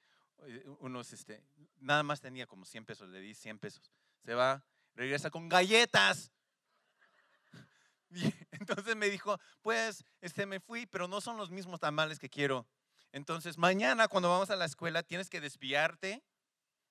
unos, 0.79 1.13
este, 1.13 1.43
nada 1.79 2.03
más 2.03 2.21
tenía 2.21 2.47
como 2.47 2.65
100 2.65 2.85
pesos, 2.85 3.09
le 3.09 3.19
di 3.19 3.33
100 3.33 3.59
pesos. 3.59 3.91
Se 4.23 4.33
va, 4.33 4.63
regresa 4.95 5.29
con 5.29 5.49
galletas. 5.49 6.31
Y 8.11 8.33
entonces 8.53 8.95
me 8.95 9.07
dijo, 9.07 9.39
pues, 9.61 10.03
este, 10.19 10.47
me 10.47 10.59
fui, 10.59 10.87
pero 10.87 11.07
no 11.07 11.21
son 11.21 11.37
los 11.37 11.51
mismos 11.51 11.79
tamales 11.79 12.17
que 12.17 12.27
quiero. 12.27 12.67
Entonces, 13.11 13.57
mañana 13.57 14.07
cuando 14.07 14.29
vamos 14.29 14.49
a 14.49 14.55
la 14.55 14.65
escuela 14.65 15.03
tienes 15.03 15.29
que 15.29 15.41
desviarte, 15.41 16.23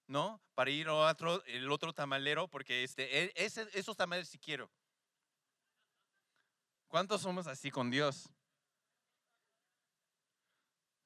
¿no? 0.07 0.41
Para 0.55 0.71
ir 0.71 0.89
a 0.89 0.95
otro, 0.95 1.45
el 1.45 1.71
otro 1.71 1.93
tamalero, 1.93 2.49
porque 2.49 2.83
este, 2.83 3.25
e- 3.25 3.33
ese- 3.37 3.69
esos 3.73 3.97
tamales 3.97 4.29
sí 4.29 4.39
quiero. 4.39 4.71
¿Cuántos 6.89 7.21
somos 7.23 7.47
así 7.47 7.71
con 7.71 7.91
Dios? 7.91 8.31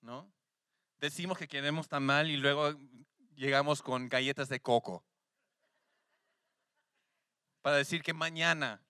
¿No? 0.01 0.33
Decimos 0.99 1.37
que 1.37 1.49
queremos 1.49 1.89
tamal 1.89 2.31
y 2.31 2.37
luego 2.37 2.73
llegamos 3.35 3.83
con 3.83 4.09
galletas 4.09 4.49
de 4.49 4.61
coco. 4.61 5.05
Para 7.61 7.77
decir 7.77 8.03
que 8.03 8.13
mañana, 8.13 8.85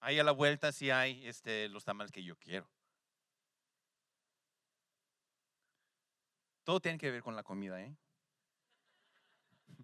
ahí 0.00 0.18
a 0.18 0.24
la 0.24 0.32
vuelta, 0.32 0.72
sí 0.72 0.90
hay 0.90 1.26
este, 1.26 1.68
los 1.68 1.84
tamales 1.84 2.12
que 2.12 2.22
yo 2.22 2.36
quiero. 2.36 2.68
Todo 6.70 6.78
tiene 6.78 6.98
que 6.98 7.10
ver 7.10 7.20
con 7.20 7.34
la 7.34 7.42
comida, 7.42 7.82
¿eh? 7.82 7.92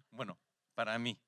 Bueno, 0.09 0.39
para 0.73 0.97
mí. 0.97 1.19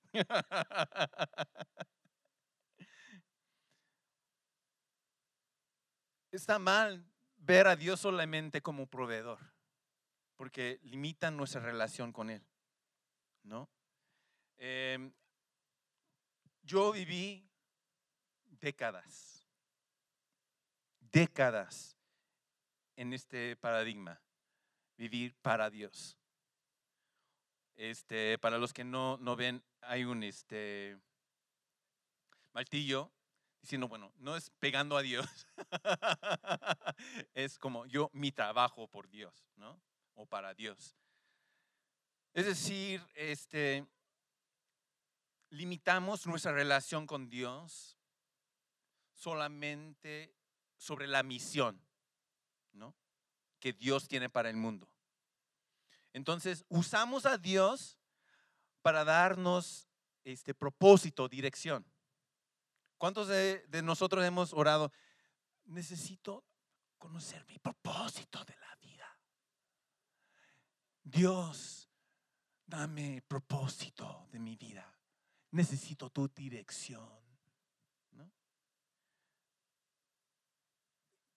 Está 6.32 6.60
mal 6.60 7.06
ver 7.36 7.67
a 7.67 7.76
Dios 7.76 8.00
solamente 8.00 8.62
como 8.62 8.88
proveedor, 8.88 9.38
porque 10.38 10.80
limita 10.84 11.30
nuestra 11.30 11.60
relación 11.60 12.13
con 12.13 12.30
Él, 12.30 12.41
¿no? 13.43 13.69
Em, 14.58 15.12
yo 16.62 16.93
viví 16.93 17.45
décadas, 18.45 19.45
décadas 21.02 21.98
en 22.95 23.12
este 23.12 23.58
paradigma, 23.58 24.22
vivir 25.00 25.34
para 25.42 25.70
Dios. 25.70 26.18
Este, 27.78 28.38
para 28.38 28.58
los 28.58 28.74
que 28.74 28.84
no, 28.84 29.18
no 29.18 29.38
ven, 29.38 29.64
hay 29.80 30.04
un 30.04 30.24
este, 30.24 31.00
martillo 32.52 33.10
diciendo, 33.62 33.88
bueno, 33.88 34.12
no 34.18 34.36
es 34.36 34.50
pegando 34.60 34.98
a 34.98 35.02
Dios, 35.02 35.26
es 37.34 37.58
como 37.58 37.86
yo, 37.86 38.10
mi 38.12 38.34
trabajo 38.34 38.90
por 38.90 39.10
Dios, 39.10 39.48
¿no? 39.56 39.82
O 40.16 40.26
para 40.26 40.54
Dios. 40.54 40.98
Es 42.34 42.46
decir, 42.46 43.02
este, 43.16 43.86
limitamos 45.50 46.28
nuestra 46.28 46.52
relación 46.52 47.08
con 47.08 47.30
Dios 47.30 47.98
solamente 49.14 50.36
sobre 50.76 51.08
la 51.08 51.24
misión, 51.24 51.82
¿no? 52.74 52.94
Que 53.60 53.74
Dios 53.74 54.08
tiene 54.08 54.30
para 54.30 54.50
el 54.50 54.58
mundo. 54.58 54.89
Entonces, 56.13 56.65
usamos 56.69 57.26
a 57.26 57.38
Dios 57.38 57.98
para 58.82 59.04
darnos 59.04 59.88
este 60.24 60.54
propósito, 60.54 61.28
dirección. 61.28 61.86
¿Cuántos 62.98 63.28
de, 63.28 63.65
nosotros 63.84 64.26
hemos 64.26 64.54
orado? 64.54 64.91
Necesito 65.65 66.45
conocer 66.98 67.45
mi 67.48 67.58
propósito 67.60 68.43
de 68.43 68.56
la 68.58 68.76
vida. 68.82 69.19
Dios, 71.04 71.89
dame 72.65 73.22
propósito 73.28 74.28
de 74.32 74.39
mi 74.39 74.56
vida. 74.56 74.93
Necesito 75.52 76.10
tu 76.10 76.28
dirección. 76.28 77.10
¿no? 78.12 78.30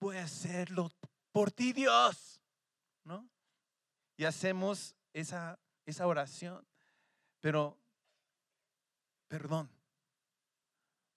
Voy 0.01 0.17
a 0.17 0.25
hacerlo 0.25 0.91
por 1.33 1.51
ti, 1.51 1.73
Dios. 1.73 2.33
¿no? 3.05 3.29
Y 4.17 4.25
hacemos 4.25 4.95
esa, 5.13 5.59
esa 5.87 6.07
oración. 6.07 6.67
Pero, 7.41 7.79
perdón, 9.29 9.71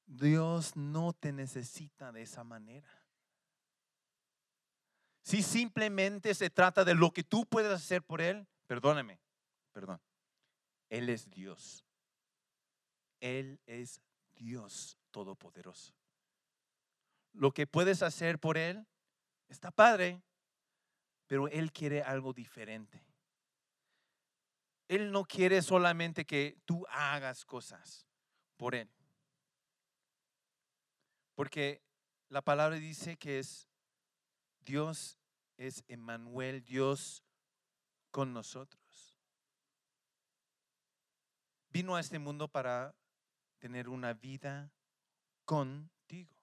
Dios 0.06 0.76
no 0.76 1.14
te 1.14 1.32
necesita 1.32 2.12
de 2.12 2.24
esa 2.24 2.44
manera. 2.44 2.90
Si 5.22 5.42
simplemente 5.42 6.34
se 6.36 6.50
trata 6.50 6.84
de 6.84 6.94
lo 6.94 7.12
que 7.12 7.24
tú 7.24 7.46
puedes 7.46 7.72
hacer 7.72 8.04
por 8.04 8.22
Él, 8.22 8.48
perdóname, 8.68 9.20
perdón. 9.72 10.00
Él 10.90 11.10
es 11.10 11.30
Dios. 11.30 11.84
Él 13.20 13.60
es 13.66 14.02
Dios 14.36 14.98
Todopoderoso. 15.10 15.94
Lo 17.34 17.52
que 17.52 17.66
puedes 17.66 18.04
hacer 18.04 18.40
por 18.40 18.58
Él 18.58 18.86
está 19.48 19.72
padre, 19.72 20.22
pero 21.28 21.48
Él 21.48 21.72
quiere 21.72 22.02
algo 22.02 22.34
diferente. 22.34 23.04
Él 24.88 25.12
no 25.12 25.26
quiere 25.26 25.62
solamente 25.62 26.26
que 26.26 26.58
tú 26.66 26.86
hagas 26.90 27.44
cosas 27.46 28.06
por 28.58 28.76
Él. 28.76 28.90
Porque 31.34 31.82
la 32.30 32.42
palabra 32.42 32.78
dice 32.78 33.18
que 33.18 33.40
es 33.40 33.68
Dios 34.62 35.18
es 35.58 35.84
Emmanuel, 35.88 36.64
Dios 36.64 37.24
con 38.12 38.34
nosotros. 38.34 39.18
Vino 41.70 41.96
a 41.96 42.00
este 42.00 42.20
mundo 42.20 42.48
para 42.48 42.96
tener 43.60 43.90
una 43.90 44.14
vida 44.14 44.72
contigo. 45.46 46.35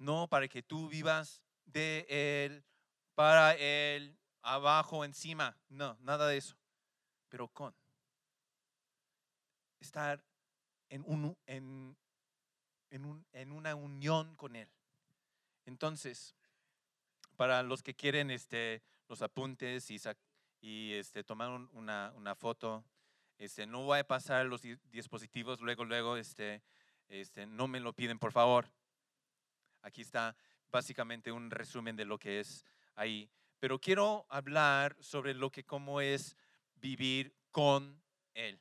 No 0.00 0.28
para 0.28 0.48
que 0.48 0.62
tú 0.62 0.88
vivas 0.88 1.42
de 1.66 2.06
Él, 2.08 2.64
para 3.14 3.54
Él, 3.54 4.16
abajo, 4.40 5.04
encima. 5.04 5.54
No, 5.68 5.96
nada 6.00 6.26
de 6.26 6.38
eso. 6.38 6.56
Pero 7.28 7.48
con. 7.48 7.74
estar 9.78 10.22
en, 10.88 11.04
un, 11.06 11.36
en, 11.46 11.96
en, 12.90 13.04
un- 13.04 13.26
en 13.32 13.52
una 13.52 13.74
unión 13.74 14.34
con 14.36 14.56
Él. 14.56 14.68
Entonces, 15.66 16.34
para 17.36 17.62
los 17.62 17.82
que 17.82 17.94
quieren 17.94 18.30
este, 18.30 18.82
los 19.08 19.22
apuntes 19.22 19.90
y, 19.90 19.98
y 20.60 20.92
este, 20.94 21.24
tomar 21.24 21.50
un- 21.50 21.68
una, 21.74 22.12
una 22.16 22.34
foto, 22.34 22.84
este, 23.38 23.66
no 23.66 23.84
voy 23.84 24.00
a 24.00 24.06
pasar 24.06 24.46
los 24.46 24.62
di- 24.62 24.76
dispositivos 24.90 25.60
luego, 25.60 25.84
luego, 25.84 26.16
este, 26.16 26.62
este, 27.08 27.46
no 27.46 27.68
me 27.68 27.80
lo 27.80 27.92
piden, 27.92 28.18
por 28.18 28.32
favor. 28.32 28.66
Aquí 29.82 30.02
está 30.02 30.36
básicamente 30.70 31.32
un 31.32 31.50
resumen 31.50 31.96
de 31.96 32.04
lo 32.04 32.18
que 32.18 32.40
es 32.40 32.64
ahí. 32.94 33.30
Pero 33.58 33.78
quiero 33.78 34.26
hablar 34.28 34.96
sobre 35.00 35.34
lo 35.34 35.50
que 35.50 35.64
cómo 35.64 36.00
es 36.00 36.36
vivir 36.76 37.34
con 37.50 38.00
Él. 38.34 38.58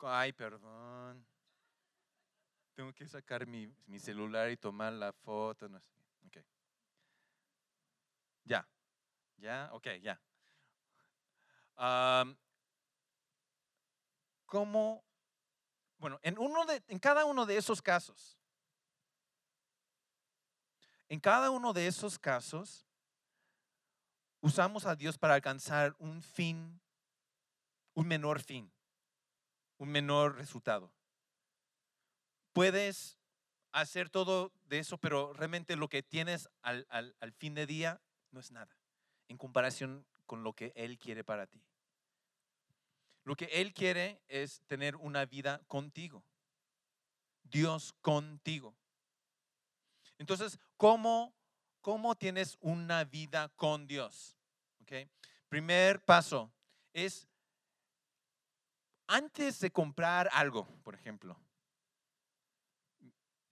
Ay, 0.00 0.32
perdón. 0.32 1.26
Tengo 2.74 2.92
que 2.92 3.08
sacar 3.08 3.46
mi, 3.46 3.68
celular 3.98 4.50
y 4.50 4.56
tomar 4.56 4.92
la 4.92 5.12
foto. 5.12 5.68
No 5.68 5.80
sé. 5.80 5.96
Ok. 6.26 6.38
Ya. 8.44 8.68
Ya, 9.36 9.68
ok, 9.72 9.86
ya. 10.00 10.20
¿Cómo? 14.46 15.04
Bueno, 15.98 16.18
en, 16.22 16.38
uno 16.38 16.64
de, 16.64 16.82
en 16.88 16.98
cada 16.98 17.24
uno 17.24 17.44
de 17.46 17.56
esos 17.56 17.82
casos, 17.82 18.37
en 21.08 21.20
cada 21.20 21.50
uno 21.50 21.72
de 21.72 21.86
esos 21.86 22.18
casos, 22.18 22.86
usamos 24.40 24.86
a 24.86 24.94
Dios 24.96 25.18
para 25.18 25.34
alcanzar 25.34 25.94
un 25.98 26.22
fin, 26.22 26.80
un 27.94 28.06
menor 28.06 28.40
fin, 28.40 28.70
un 29.78 29.88
menor 29.88 30.36
resultado. 30.36 30.92
Puedes 32.52 33.18
hacer 33.72 34.10
todo 34.10 34.52
de 34.66 34.78
eso, 34.78 34.98
pero 34.98 35.32
realmente 35.32 35.76
lo 35.76 35.88
que 35.88 36.02
tienes 36.02 36.48
al, 36.62 36.86
al- 36.90 37.16
al 37.20 37.32
fin 37.32 37.54
de 37.54 37.66
día 37.66 38.00
no 38.30 38.40
es 38.40 38.50
nada 38.50 38.76
en 39.28 39.36
comparación 39.38 40.06
con 40.26 40.42
lo 40.42 40.52
que 40.54 40.72
Él 40.74 40.98
quiere 40.98 41.24
para 41.24 41.46
ti. 41.46 41.62
Lo 43.24 43.36
que 43.36 43.44
Él 43.46 43.74
quiere 43.74 44.22
es 44.28 44.62
tener 44.66 44.96
una 44.96 45.26
vida 45.26 45.60
contigo. 45.68 46.24
Dios 47.42 47.94
contigo. 48.00 48.74
Entonces, 50.18 50.58
¿cómo, 50.76 51.34
cómo 51.80 52.14
tienes 52.16 52.58
una 52.60 53.04
vida 53.04 53.48
con 53.56 53.86
Dios? 53.86 54.36
¿Ok? 54.82 55.08
Primer 55.48 56.04
paso 56.04 56.52
es, 56.92 57.26
antes 59.06 59.60
de 59.60 59.70
comprar 59.70 60.28
algo, 60.32 60.66
por 60.82 60.94
ejemplo, 60.94 61.40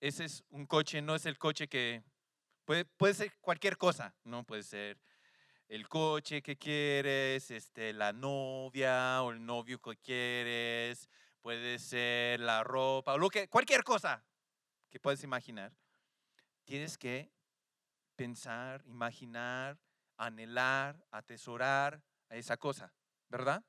ese 0.01 0.25
es 0.25 0.45
un 0.51 0.67
coche, 0.67 1.01
no 1.01 1.15
es 1.15 1.25
el 1.25 1.39
coche 1.39 1.69
que 1.69 2.03
puede, 2.65 2.85
puede 2.85 3.15
ser 3.15 3.33
cualquier 3.41 3.79
cosa, 3.79 4.15
no 4.25 4.45
puede 4.45 4.63
ser 4.63 5.01
el 5.69 5.89
coche 5.89 6.43
que 6.43 6.57
quieres, 6.57 7.51
este, 7.51 7.93
la 7.93 8.13
novia 8.13 9.23
o 9.23 9.31
el 9.31 9.45
novio 9.45 9.81
que 9.81 9.97
quieres, 9.97 11.09
puede 11.41 11.79
ser 11.79 12.41
la 12.41 12.63
ropa 12.63 13.15
o 13.15 13.19
lo 13.19 13.29
que, 13.29 13.49
cualquier 13.49 13.83
cosa 13.85 14.25
que 14.91 15.01
puedes 15.01 15.25
imaginar. 15.25 15.73
Tienes 16.67 16.99
que 16.99 17.33
pensar, 18.17 18.83
imaginar, 18.87 19.79
anhelar, 20.17 21.07
atesorar 21.13 22.03
a 22.29 22.37
esa 22.37 22.57
cosa, 22.57 22.93
¿verdad? 23.29 23.65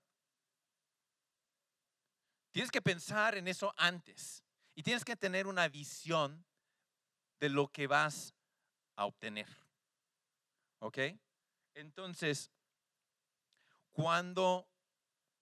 Tienes 2.51 2.71
que 2.71 2.81
pensar 2.81 3.35
en 3.35 3.47
eso 3.47 3.71
antes 3.77 4.43
y 4.73 4.81
tienes 4.81 5.05
que 5.05 5.15
tener 5.15 5.45
una 5.45 5.67
visión 5.67 6.43
de 7.39 7.49
lo 7.49 7.67
que 7.67 7.85
vas 7.85 8.33
a 8.95 9.05
obtener. 9.05 9.47
¿Ok? 10.79 10.97
Entonces, 11.75 12.51
cuando 13.91 14.67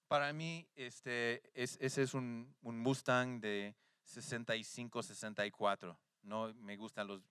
para 0.10 0.34
mí 0.34 0.68
este, 0.76 1.42
es, 1.54 1.78
ese 1.80 2.04
es 2.04 2.14
un, 2.14 2.54
un 2.62 2.80
Mustang 2.80 3.40
de 3.40 3.78
65, 4.04 5.04
64, 5.04 5.98
¿no? 6.24 6.54
Me 6.56 6.76
gustan 6.76 7.08
los, 7.08 7.22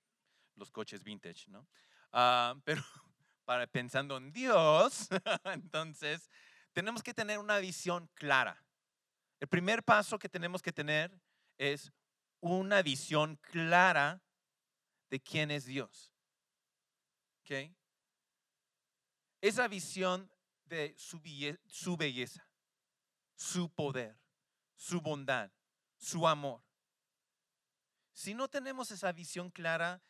los 0.57 0.71
coches 0.71 1.03
vintage, 1.03 1.49
¿no? 1.49 1.67
Ah, 2.13 2.55
pero 2.65 2.83
para 3.45 3.67
pensando 3.67 4.17
en 4.17 4.33
Dios, 4.33 5.09
entonces 5.45 6.31
tenemos 6.73 7.03
que 7.03 7.15
tener 7.15 7.39
una 7.39 7.59
visión 7.59 8.09
clara. 8.15 8.63
El 9.41 9.49
primer 9.49 9.83
paso 9.83 10.19
que 10.19 10.29
tenemos 10.29 10.63
que 10.63 10.73
tener 10.73 11.21
es 11.59 11.93
una 12.41 12.83
visión 12.83 13.37
clara 13.37 14.23
de 15.11 15.21
quién 15.21 15.51
es 15.51 15.67
Dios. 15.67 16.13
¿Ok? 17.41 17.71
Esa 19.41 19.69
visión 19.69 20.31
de 20.65 20.95
su, 20.97 21.21
su 21.67 21.97
belleza, 21.97 22.49
su 23.35 23.71
poder, 23.71 24.19
su 24.75 25.01
bondad, 25.01 25.51
su 25.97 26.27
amor. 26.27 26.63
Si 28.13 28.33
no 28.33 28.49
tenemos 28.49 28.91
esa 28.91 29.13
visión 29.13 29.51
clara, 29.51 30.03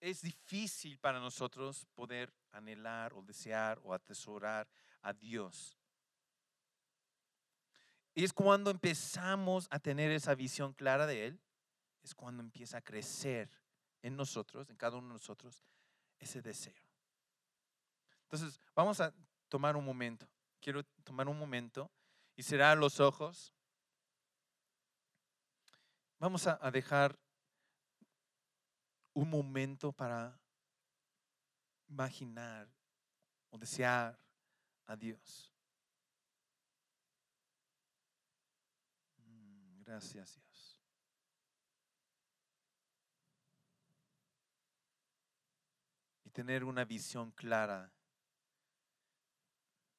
es 0.00 0.22
difícil 0.22 0.98
para 0.98 1.20
nosotros 1.20 1.86
poder 1.94 2.32
anhelar 2.52 3.14
o 3.14 3.22
desear 3.22 3.80
o 3.82 3.92
atesorar 3.92 4.68
a 5.02 5.12
Dios. 5.12 5.76
Y 8.14 8.24
es 8.24 8.32
cuando 8.32 8.70
empezamos 8.70 9.68
a 9.70 9.78
tener 9.78 10.10
esa 10.10 10.34
visión 10.34 10.72
clara 10.72 11.06
de 11.06 11.26
Él, 11.26 11.40
es 12.02 12.14
cuando 12.14 12.42
empieza 12.42 12.78
a 12.78 12.82
crecer 12.82 13.48
en 14.02 14.16
nosotros, 14.16 14.68
en 14.70 14.76
cada 14.76 14.96
uno 14.96 15.08
de 15.08 15.12
nosotros, 15.14 15.62
ese 16.18 16.42
deseo. 16.42 16.74
Entonces, 18.22 18.60
vamos 18.74 19.00
a 19.00 19.14
tomar 19.48 19.76
un 19.76 19.84
momento. 19.84 20.28
Quiero 20.60 20.84
tomar 21.04 21.28
un 21.28 21.38
momento 21.38 21.90
y 22.36 22.42
cerrar 22.42 22.76
los 22.76 23.00
ojos. 23.00 23.52
Vamos 26.18 26.46
a, 26.46 26.58
dejar 26.70 27.18
un 29.18 29.30
momento 29.30 29.90
para 29.92 30.40
imaginar 31.88 32.68
o 33.50 33.58
desear 33.58 34.16
a 34.86 34.94
Dios. 34.94 35.52
Mm, 39.16 39.82
Gracias, 39.82 40.36
Dios. 40.36 40.80
Y 46.22 46.30
tener 46.30 46.62
una 46.62 46.84
visión 46.84 47.32
clara 47.32 47.92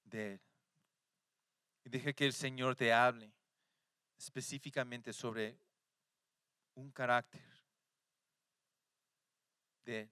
de 0.06 0.36
Él. 0.36 0.42
Y 1.84 1.90
deje 1.90 2.16
que 2.16 2.26
el 2.26 2.34
Señor 2.34 2.78
te 2.78 2.94
hable 2.94 3.34
específicamente 4.18 5.12
sobre 5.12 5.60
un 6.76 6.90
carácter 6.90 7.59
Él. 9.90 10.12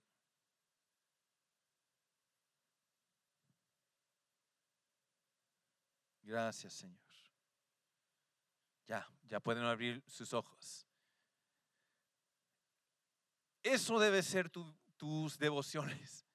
Gracias, 6.23 6.73
Señor. 6.73 6.97
Ya, 8.85 9.07
ya 9.23 9.39
pueden 9.39 9.63
abrir 9.63 10.03
sus 10.07 10.33
ojos. 10.33 10.85
Eso 13.63 13.99
debe 13.99 14.23
ser 14.23 14.49
tu- 14.49 14.73
tus 14.97 15.37
devociones. 15.37 16.25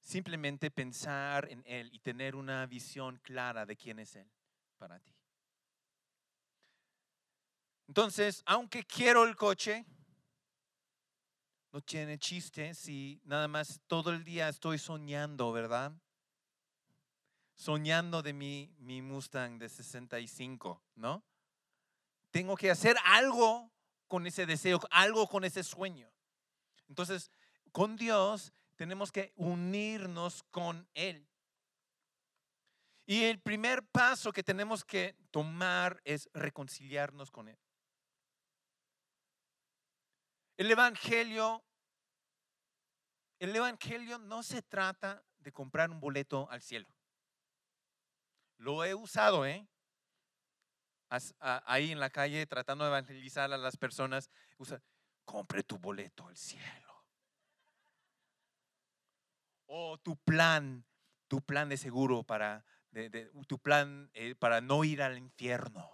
Simplemente 0.00 0.70
pensar 0.70 1.48
en 1.50 1.62
Él 1.66 1.90
y 1.92 1.98
tener 2.00 2.34
una 2.34 2.66
visión 2.66 3.18
clara 3.18 3.64
de 3.64 3.76
quién 3.76 3.98
es 3.98 4.16
Él 4.16 4.30
para 4.76 4.98
ti. 4.98 5.14
Entonces, 7.86 8.42
aunque 8.46 8.84
quiero 8.84 9.24
el 9.24 9.36
coche, 9.36 9.84
no 11.72 11.80
tiene 11.80 12.18
chiste 12.18 12.74
si 12.74 13.20
nada 13.24 13.48
más 13.48 13.80
todo 13.86 14.10
el 14.10 14.24
día 14.24 14.48
estoy 14.48 14.78
soñando, 14.78 15.52
¿verdad? 15.52 15.92
Soñando 17.54 18.22
de 18.22 18.32
mi, 18.32 18.74
mi 18.78 19.02
Mustang 19.02 19.58
de 19.58 19.68
65, 19.68 20.82
¿no? 20.96 21.24
Tengo 22.30 22.56
que 22.56 22.70
hacer 22.70 22.96
algo 23.04 23.70
con 24.08 24.26
ese 24.26 24.46
deseo, 24.46 24.80
algo 24.90 25.28
con 25.28 25.44
ese 25.44 25.62
sueño. 25.62 26.10
Entonces, 26.88 27.30
con 27.70 27.96
Dios 27.96 28.52
tenemos 28.76 29.12
que 29.12 29.32
unirnos 29.36 30.42
con 30.50 30.88
Él. 30.94 31.28
Y 33.06 33.24
el 33.24 33.40
primer 33.40 33.84
paso 33.86 34.32
que 34.32 34.42
tenemos 34.42 34.84
que 34.84 35.16
tomar 35.30 36.00
es 36.04 36.28
reconciliarnos 36.32 37.30
con 37.30 37.48
Él. 37.48 37.58
El 40.60 40.70
Evangelio, 40.70 41.64
el 43.38 43.56
Evangelio 43.56 44.18
no 44.18 44.42
se 44.42 44.60
trata 44.60 45.24
de 45.38 45.52
comprar 45.52 45.88
un 45.90 46.00
boleto 46.00 46.50
al 46.50 46.60
cielo. 46.60 46.86
Lo 48.58 48.84
he 48.84 48.94
usado, 48.94 49.46
¿eh? 49.46 49.66
ahí 51.38 51.92
en 51.92 51.98
la 51.98 52.10
calle 52.10 52.46
tratando 52.46 52.84
de 52.84 52.90
evangelizar 52.90 53.50
a 53.50 53.56
las 53.56 53.78
personas, 53.78 54.28
usa, 54.58 54.82
compre 55.24 55.62
tu 55.62 55.78
boleto 55.78 56.28
al 56.28 56.36
cielo. 56.36 57.06
O 59.64 59.96
tu 59.96 60.18
plan, 60.18 60.84
tu 61.26 61.40
plan 61.40 61.70
de 61.70 61.78
seguro 61.78 62.22
para, 62.22 62.66
de- 62.90 63.30
tu 63.48 63.58
plan 63.58 64.10
eh, 64.12 64.34
para 64.34 64.60
no 64.60 64.84
ir 64.84 65.00
al 65.00 65.16
infierno. 65.16 65.90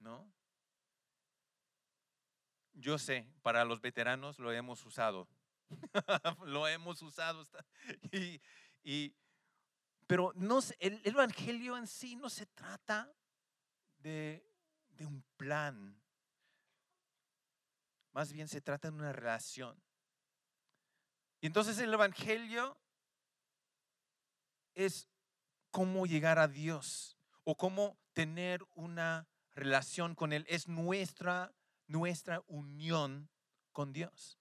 ¿No? 0.00 0.41
Yo 2.74 2.98
sé, 2.98 3.28
para 3.42 3.64
los 3.64 3.80
veteranos 3.80 4.38
lo 4.38 4.52
hemos 4.52 4.84
usado. 4.86 5.28
lo 6.46 6.66
hemos 6.68 7.02
usado. 7.02 7.44
Y, 8.10 8.40
y- 8.82 9.14
pero 10.06 10.32
no 10.34 10.58
el, 10.78 11.00
el 11.04 11.14
evangelio 11.14 11.76
en 11.76 11.86
sí 11.86 12.16
no 12.16 12.28
se 12.28 12.44
trata 12.46 13.10
de, 13.98 14.44
de 14.90 15.06
un 15.06 15.22
plan. 15.36 15.98
Más 18.12 18.32
bien 18.32 18.48
se 18.48 18.60
trata 18.60 18.90
de 18.90 18.94
una 18.96 19.12
relación. 19.12 19.80
Y 21.40 21.46
entonces 21.46 21.78
el 21.78 21.92
evangelio 21.94 22.78
es 24.74 25.08
cómo 25.70 26.06
llegar 26.06 26.38
a 26.38 26.48
Dios 26.48 27.16
o 27.44 27.56
cómo 27.56 27.98
tener 28.12 28.64
una 28.74 29.26
relación 29.54 30.14
con 30.14 30.32
Él. 30.32 30.44
Es 30.48 30.68
nuestra, 30.68 31.52
nuestra 31.92 32.42
unión 32.48 33.28
con 33.72 33.92
Dios. 33.92 34.38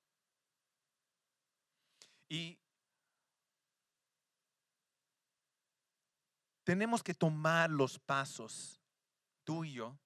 Y 2.29 2.57
tenemos 6.63 7.03
que 7.03 7.13
tomar 7.13 7.69
los 7.69 7.99
pasos, 7.99 8.79
tú 9.43 9.65
y 9.65 9.73
yo, 9.73 9.99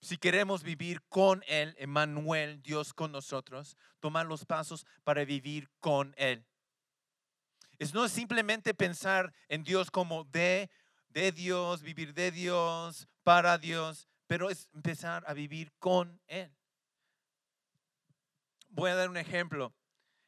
si 0.00 0.16
queremos 0.18 0.62
vivir 0.62 1.02
con 1.08 1.42
Él, 1.48 1.74
Emmanuel, 1.78 2.62
Dios 2.62 2.94
con 2.94 3.10
nosotros, 3.10 3.76
tomar 3.98 4.26
los 4.26 4.44
pasos 4.44 4.86
para 5.02 5.24
vivir 5.24 5.68
con 5.80 6.14
Él. 6.16 6.46
Es 7.78 7.92
no 7.92 8.08
simplemente 8.08 8.72
pensar 8.72 9.34
en 9.48 9.64
Dios 9.64 9.90
como 9.90 10.22
de, 10.24 10.70
de 11.08 11.32
Dios, 11.32 11.82
vivir 11.82 12.14
de 12.14 12.30
Dios, 12.30 13.08
para 13.24 13.58
Dios, 13.58 14.08
pero 14.26 14.50
es 14.50 14.68
empezar 14.74 15.24
a 15.26 15.34
vivir 15.34 15.72
con 15.78 16.20
Él. 16.26 16.54
Voy 18.68 18.90
a 18.90 18.94
dar 18.94 19.08
un 19.08 19.16
ejemplo. 19.16 19.74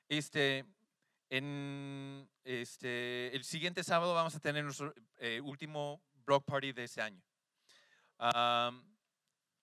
Este, 0.08 0.64
en 1.30 2.28
este, 2.44 3.34
el 3.36 3.44
siguiente 3.44 3.84
sábado 3.84 4.14
vamos 4.14 4.34
a 4.34 4.40
tener 4.40 4.64
nuestro 4.64 4.94
eh, 5.16 5.40
último 5.40 6.02
block 6.24 6.44
party 6.44 6.72
de 6.72 6.84
ese 6.84 7.02
año. 7.02 7.22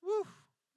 Uf. 0.02 0.28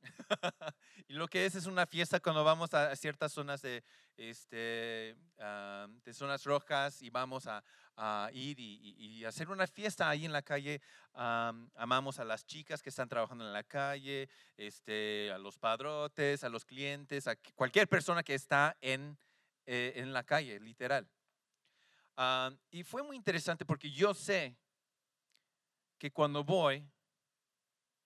y 1.08 1.14
lo 1.14 1.28
que 1.28 1.46
es 1.46 1.54
es 1.54 1.66
una 1.66 1.86
fiesta 1.86 2.20
cuando 2.20 2.44
vamos 2.44 2.72
a, 2.74 2.94
ciertas 2.96 3.32
zonas 3.32 3.62
de, 3.62 3.84
este, 4.16 5.16
am, 5.38 6.00
de 6.02 6.14
zonas 6.14 6.44
rojas 6.44 7.02
y 7.02 7.10
vamos 7.10 7.46
a, 7.46 7.62
a 8.00 8.30
ir 8.32 8.60
y, 8.60 8.94
y- 8.96 9.24
hacer 9.24 9.50
una 9.50 9.66
fiesta 9.66 10.08
ahí 10.08 10.24
en 10.24 10.32
la 10.32 10.42
calle. 10.42 10.80
Am, 11.12 11.68
amamos 11.74 12.20
a 12.20 12.24
las 12.24 12.46
chicas 12.46 12.80
que 12.80 12.90
están 12.90 13.08
trabajando 13.08 13.44
en 13.44 13.52
la 13.52 13.64
calle, 13.64 14.28
este, 14.56 15.32
a 15.32 15.38
los 15.38 15.58
padrotes, 15.58 16.44
a 16.44 16.48
los 16.48 16.64
clientes, 16.64 17.26
a 17.26 17.34
cualquier 17.56 17.88
persona 17.88 18.22
que 18.22 18.34
está 18.34 18.76
en, 18.80 19.18
eh, 19.66 19.94
en 19.96 20.12
la 20.12 20.22
calle, 20.22 20.60
literal. 20.60 21.08
Ah, 22.16 22.52
y 22.70 22.84
fue 22.84 23.02
muy 23.02 23.16
interesante 23.16 23.64
porque 23.64 23.90
yo 23.90 24.14
sé 24.14 24.56
que 25.98 26.12
cuando 26.12 26.44
voy, 26.44 26.88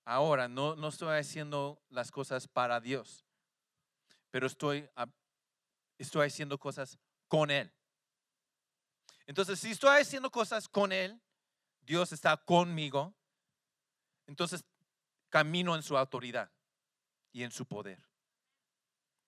ahora 0.07 0.49
no, 0.49 0.75
no 0.75 0.89
estoy 0.89 1.19
haciendo 1.19 1.83
las 1.91 2.11
cosas 2.11 2.49
para 2.49 2.81
Dios, 2.81 3.27
pero 4.31 4.47
estoy, 4.47 4.89
a- 4.97 5.07
estoy 5.99 6.27
haciendo 6.29 6.59
cosas 6.59 6.99
con 7.29 7.51
Él. 7.51 7.71
Entonces, 9.33 9.61
si 9.61 9.71
estoy 9.71 9.99
haciendo 9.99 10.31
cosas 10.31 10.69
con 10.69 10.93
Él, 10.93 11.19
Dios 11.81 12.13
está 12.13 12.37
conmigo, 12.37 13.15
entonces 14.27 14.63
camino 15.31 15.75
en 15.75 15.83
su 15.83 15.97
autoridad 15.97 16.53
y 17.33 17.43
en 17.43 17.51
su 17.51 17.65
poder. 17.65 18.07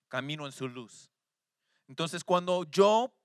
Camino 0.07 0.45
en 0.45 0.51
su 0.51 0.67
luz. 0.67 1.09
Entonces, 1.87 2.23
cuando 2.23 2.65
yo 2.65 3.15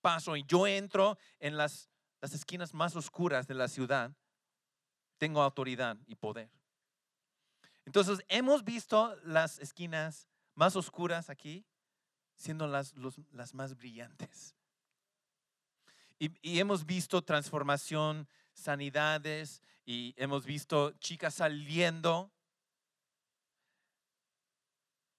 paso 0.00 0.34
y 0.34 0.42
yo 0.44 0.66
entro 0.66 1.18
en 1.38 1.58
las, 1.58 1.90
las 2.22 2.32
esquinas 2.32 2.72
más 2.72 2.96
oscuras 2.96 3.46
de 3.46 3.52
la 3.52 3.68
ciudad, 3.68 4.16
tengo 5.18 5.42
autoridad 5.42 5.98
y 6.06 6.14
poder. 6.14 6.50
Entonces, 7.84 8.20
hemos 8.28 8.64
visto 8.64 9.14
las 9.16 9.58
esquinas 9.58 10.30
más 10.54 10.76
oscuras 10.76 11.28
aquí 11.28 11.66
siendo 12.36 12.66
las, 12.68 12.94
las 13.32 13.52
más 13.52 13.76
brillantes. 13.76 14.56
Y, 16.22 16.60
hemos 16.60 16.86
visto 16.86 17.20
transformación, 17.20 18.28
sanidades, 18.52 19.60
y 19.84 20.14
hemos 20.16 20.46
visto 20.46 20.92
chicas 21.00 21.34
saliendo. 21.34 22.30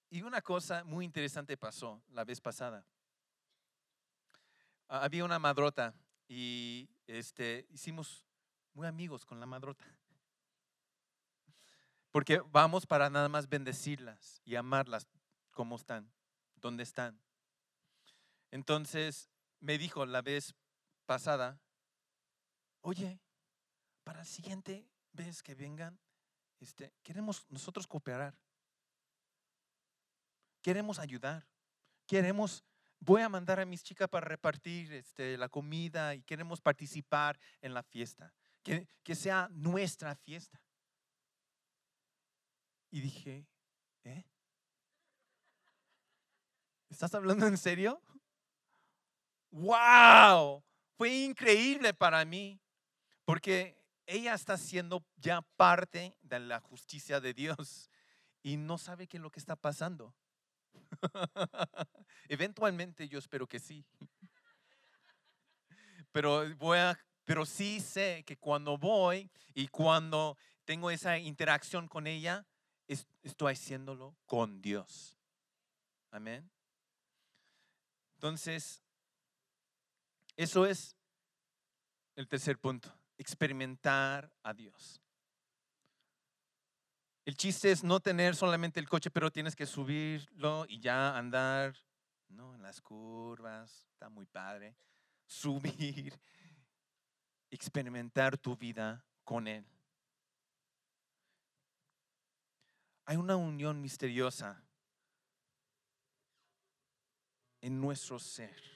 Y 0.08 0.22
una 0.22 0.40
cosa 0.40 0.82
muy 0.82 1.04
interesante 1.04 1.58
pasó 1.58 2.02
la 2.08 2.24
vez 2.24 2.40
pasada. 2.40 2.86
Había 4.88 5.26
una 5.26 5.38
madrota 5.38 5.94
y 6.26 6.88
este, 7.06 7.66
hicimos 7.68 8.24
muy 8.72 8.86
amigos 8.86 9.26
con 9.26 9.38
la 9.38 9.44
madrota. 9.44 9.84
Porque 12.12 12.40
vamos 12.50 12.86
para 12.86 13.10
nada 13.10 13.28
más 13.28 13.46
bendecirlas 13.46 14.40
y 14.42 14.54
amarlas 14.54 15.06
como 15.50 15.76
están, 15.76 16.10
donde 16.56 16.82
están. 16.82 17.20
Entonces 18.50 19.28
me 19.60 19.76
dijo 19.76 20.06
la 20.06 20.22
vez 20.22 20.54
pasada, 21.04 21.60
oye, 22.80 23.20
para 24.02 24.20
la 24.20 24.24
siguiente 24.24 24.86
vez 25.12 25.42
que 25.42 25.54
vengan, 25.54 25.98
este, 26.60 26.92
queremos 27.02 27.44
nosotros 27.50 27.86
cooperar. 27.86 28.38
Queremos 30.62 30.98
ayudar. 30.98 31.46
Queremos, 32.06 32.64
voy 33.00 33.22
a 33.22 33.28
mandar 33.28 33.60
a 33.60 33.66
mis 33.66 33.82
chicas 33.82 34.08
para 34.08 34.26
repartir 34.26 34.92
este, 34.92 35.36
la 35.36 35.48
comida 35.48 36.14
y 36.14 36.22
queremos 36.22 36.60
participar 36.60 37.38
en 37.60 37.74
la 37.74 37.82
fiesta. 37.82 38.32
Que, 38.62 38.88
que 39.02 39.14
sea 39.14 39.48
nuestra 39.50 40.14
fiesta. 40.16 40.58
Y 42.90 43.00
dije, 43.00 43.46
¿eh? 44.04 44.24
¿Estás 46.88 47.14
hablando 47.14 47.46
en 47.46 47.58
serio? 47.58 48.00
¡Wow! 49.50 50.64
Fue 50.96 51.10
increíble 51.24 51.92
para 51.92 52.24
mí, 52.24 52.60
porque 53.24 53.76
ella 54.06 54.34
está 54.34 54.56
siendo 54.56 55.04
ya 55.16 55.42
parte 55.56 56.16
de 56.22 56.40
la 56.40 56.60
justicia 56.60 57.20
de 57.20 57.34
Dios 57.34 57.90
y 58.42 58.56
no 58.56 58.78
sabe 58.78 59.06
qué 59.08 59.16
es 59.16 59.22
lo 59.22 59.30
que 59.30 59.40
está 59.40 59.56
pasando. 59.56 60.14
Eventualmente 62.28 63.08
yo 63.08 63.18
espero 63.18 63.46
que 63.46 63.58
sí. 63.58 63.84
Pero 66.12 66.54
voy 66.56 66.78
pero 67.24 67.46
sí 67.46 67.80
sé 67.80 68.22
que 68.26 68.36
cuando 68.36 68.76
voy 68.76 69.30
y 69.54 69.68
cuando 69.68 70.36
tengo 70.66 70.90
esa 70.90 71.18
interacción 71.18 71.88
con 71.88 72.06
ella, 72.06 72.46
es- 72.86 73.06
estoy 73.22 73.54
haciéndolo 73.54 74.14
con 74.26 74.60
Dios. 74.60 75.16
Amén. 76.10 76.50
Entonces, 78.16 78.83
eso 80.36 80.66
es 80.66 80.96
el 82.16 82.28
tercer 82.28 82.58
punto, 82.58 82.92
experimentar 83.18 84.32
a 84.42 84.52
Dios. 84.52 85.00
El 87.24 87.36
chiste 87.36 87.70
es 87.70 87.82
no 87.82 88.00
tener 88.00 88.36
solamente 88.36 88.80
el 88.80 88.88
coche, 88.88 89.10
pero 89.10 89.30
tienes 89.30 89.56
que 89.56 89.66
subirlo 89.66 90.66
y 90.68 90.80
ya 90.80 91.16
andar, 91.16 91.74
¿no? 92.28 92.54
En 92.54 92.62
las 92.62 92.80
curvas, 92.82 93.86
está 93.92 94.08
muy 94.08 94.26
padre. 94.26 94.76
Subir, 95.26 96.20
experimentar 97.50 98.36
tu 98.36 98.56
vida 98.56 99.06
con 99.24 99.48
Él. 99.48 99.66
Hay 103.06 103.16
una 103.16 103.36
unión 103.36 103.80
misteriosa 103.80 104.62
en 107.62 107.80
nuestro 107.80 108.18
ser 108.18 108.73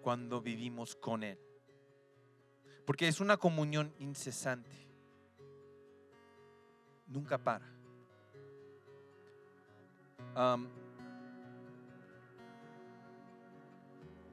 cuando 0.00 0.40
vivimos 0.40 0.96
con 0.96 1.22
Él. 1.22 1.38
Porque 2.84 3.08
es 3.08 3.20
una 3.20 3.36
comunión 3.36 3.94
incesante. 3.98 4.70
Nunca 7.06 7.38
para. 7.38 7.66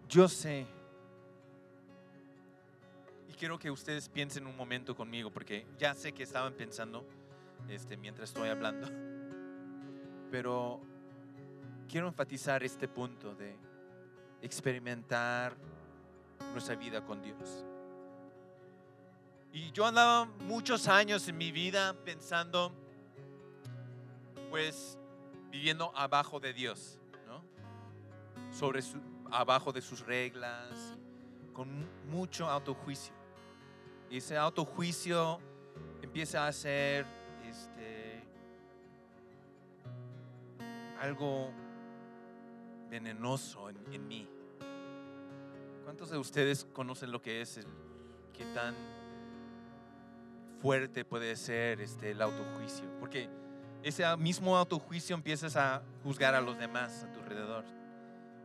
Yo 0.08 0.28
sé 0.28 0.66
y 3.28 3.34
quiero 3.34 3.60
que 3.60 3.70
ustedes 3.70 4.08
piensen 4.08 4.48
un 4.48 4.56
momento 4.56 4.96
conmigo, 4.96 5.32
porque 5.32 5.68
ya 5.78 5.94
sé 5.94 6.14
que 6.14 6.24
estaban 6.24 6.54
pensando 6.54 7.06
este, 7.68 7.98
mientras 7.98 8.30
estoy 8.30 8.50
hablando. 8.50 8.88
Pero 10.32 10.82
quiero 11.90 12.08
enfatizar 12.08 12.64
este 12.64 12.88
punto 12.88 13.36
de 13.36 13.58
experimentar 14.42 15.56
nuestra 16.52 16.76
vida 16.76 17.04
con 17.04 17.22
Dios. 17.22 17.66
Y 19.52 19.72
yo 19.72 19.86
andaba 19.86 20.26
muchos 20.26 20.88
años 20.88 21.28
en 21.28 21.38
mi 21.38 21.52
vida 21.52 21.96
pensando, 22.06 22.72
pues, 24.50 24.98
viviendo 25.50 25.92
abajo 25.96 26.40
de 26.40 26.54
Dios, 26.54 27.00
¿no? 27.26 27.44
Sobre 28.52 28.82
su, 28.82 29.00
abajo 29.32 29.72
de 29.72 29.82
sus 29.82 30.06
reglas, 30.06 30.96
con 31.54 31.88
mucho 32.10 32.48
autojuicio. 32.48 33.14
Y 34.10 34.18
ese 34.18 34.38
autojuicio 34.38 35.40
empieza 36.02 36.48
a 36.48 36.52
ser 36.52 37.06
este, 37.44 38.24
algo 41.00 41.52
venenoso 42.90 43.70
en, 43.70 43.78
en 43.94 44.08
mí. 44.08 44.28
¿Cuántos 45.84 46.10
de 46.10 46.18
ustedes 46.18 46.66
conocen 46.74 47.12
lo 47.12 47.22
que 47.22 47.42
es 47.42 47.58
el, 47.58 47.66
qué 48.34 48.46
tan 48.54 48.76
fuerte 50.62 51.06
puede 51.06 51.36
ser 51.36 51.82
este, 51.82 52.12
el 52.12 52.22
autojuicio? 52.22 52.86
Porque 53.00 53.30
ese 53.84 54.04
mismo 54.18 54.58
autojuicio 54.58 55.16
empiezas 55.16 55.56
a 55.56 55.82
juzgar 56.04 56.36
a 56.36 56.42
los 56.42 56.58
demás 56.58 57.04
a 57.04 57.12
tu 57.12 57.20
alrededor. 57.20 57.64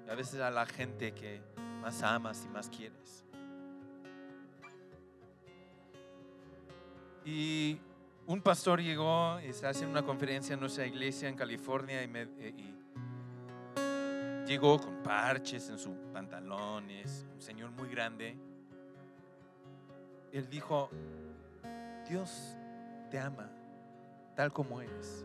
A 0.08 0.14
veces 0.14 0.40
a 0.40 0.50
la 0.50 0.66
gente 0.66 1.12
que 1.12 1.40
más 1.80 2.02
amas 2.02 2.44
y 2.44 2.48
más 2.48 2.68
quieres. 2.68 3.24
Y 7.24 7.78
un 8.26 8.40
pastor 8.42 8.80
llegó 8.80 9.38
y 9.40 9.46
está 9.46 9.68
haciendo 9.70 9.92
una 9.98 10.06
conferencia 10.06 10.54
en 10.54 10.60
nuestra 10.60 10.86
iglesia 10.86 11.28
en 11.28 11.36
California 11.36 12.02
y, 12.02 12.08
me- 12.08 12.22
eh, 12.22 12.54
y 12.56 12.74
llegó 14.46 14.78
con 14.78 15.02
parches 15.02 15.68
en 15.68 15.78
sus 15.78 15.96
pantalones, 16.12 17.26
un 17.34 17.40
señor 17.40 17.70
muy 17.70 17.88
grande. 17.88 18.36
Él 20.32 20.48
dijo, 20.48 20.90
Dios 22.08 22.56
te 23.10 23.18
ama 23.18 23.50
tal 24.34 24.52
como 24.52 24.80
eres 24.80 25.24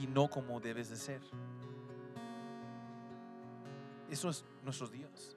y 0.00 0.06
no 0.06 0.28
como 0.28 0.60
debes 0.60 0.90
de 0.90 0.96
ser. 0.96 1.20
Eso 4.10 4.30
es 4.30 4.44
nuestro 4.62 4.88
Dios. 4.88 5.36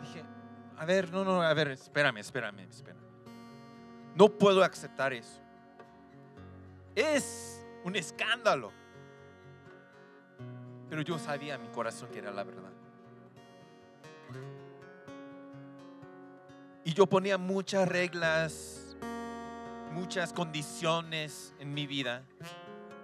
Dije, 0.00 0.24
a 0.76 0.84
ver, 0.84 1.10
no, 1.12 1.24
no, 1.24 1.42
a 1.42 1.54
ver, 1.54 1.68
espérame, 1.68 2.18
espérame, 2.18 2.60
espérame. 2.60 3.02
No 4.14 4.28
puedo 4.28 4.62
aceptar 4.62 5.12
eso. 5.12 5.40
Es 6.94 7.64
un 7.84 7.96
escándalo. 7.96 8.81
Pero 10.92 11.00
yo 11.00 11.18
sabía 11.18 11.54
en 11.54 11.62
mi 11.62 11.68
corazón 11.68 12.10
que 12.10 12.18
era 12.18 12.30
la 12.30 12.44
verdad. 12.44 12.70
Y 16.84 16.92
yo 16.92 17.06
ponía 17.06 17.38
muchas 17.38 17.88
reglas, 17.88 18.94
muchas 19.94 20.34
condiciones 20.34 21.54
en 21.58 21.72
mi 21.72 21.86
vida. 21.86 22.24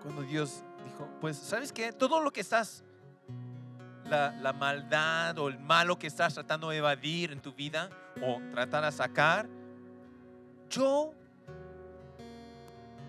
Cuando 0.02 0.20
Dios 0.20 0.62
dijo, 0.84 1.08
pues, 1.22 1.38
¿sabes 1.38 1.72
qué? 1.72 1.94
Todo 1.94 2.20
lo 2.20 2.30
que 2.30 2.42
estás, 2.42 2.84
la, 4.04 4.32
la 4.32 4.52
maldad 4.52 5.38
o 5.38 5.48
el 5.48 5.58
malo 5.58 5.98
que 5.98 6.08
estás 6.08 6.34
tratando 6.34 6.68
de 6.68 6.76
evadir 6.76 7.32
en 7.32 7.40
tu 7.40 7.54
vida 7.54 7.88
o 8.20 8.38
tratar 8.52 8.84
de 8.84 8.92
sacar, 8.92 9.48
yo, 10.68 11.14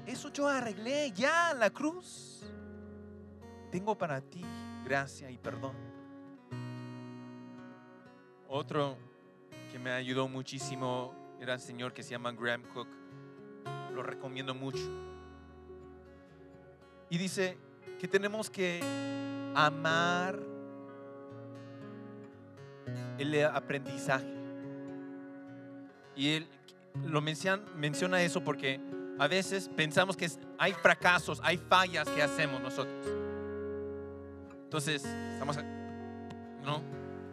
eso 0.05 0.31
yo 0.31 0.47
arreglé 0.47 1.11
ya 1.11 1.53
la 1.53 1.69
cruz. 1.69 2.45
Tengo 3.71 3.97
para 3.97 4.21
ti 4.21 4.41
gracia 4.89 5.29
y 5.29 5.37
perdón. 5.37 5.75
Otro 8.49 8.97
que 9.71 9.77
me 9.77 9.91
ayudó 9.91 10.27
muchísimo 10.27 11.13
era 11.39 11.53
el 11.53 11.59
señor 11.59 11.93
que 11.93 12.01
se 12.01 12.09
llama 12.09 12.31
Graham 12.31 12.63
Cook. 12.73 12.87
Lo 13.93 14.01
recomiendo 14.01 14.55
mucho. 14.55 14.83
Y 17.11 17.19
dice 17.19 17.55
que 17.99 18.07
tenemos 18.07 18.49
que 18.49 18.81
amar 19.55 20.39
el 23.19 23.45
aprendizaje. 23.45 24.33
Y 26.15 26.31
él 26.31 26.47
lo 27.05 27.21
menciona, 27.21 27.63
menciona 27.75 28.21
eso 28.23 28.43
porque 28.43 28.81
a 29.19 29.27
veces 29.27 29.69
pensamos 29.69 30.17
que 30.17 30.27
hay 30.57 30.73
fracasos, 30.73 31.39
hay 31.43 31.57
fallas 31.57 32.09
que 32.09 32.23
hacemos 32.23 32.59
nosotros. 32.59 33.28
Entonces, 34.69 35.03
estamos 35.03 35.57
¿no? 36.63 36.83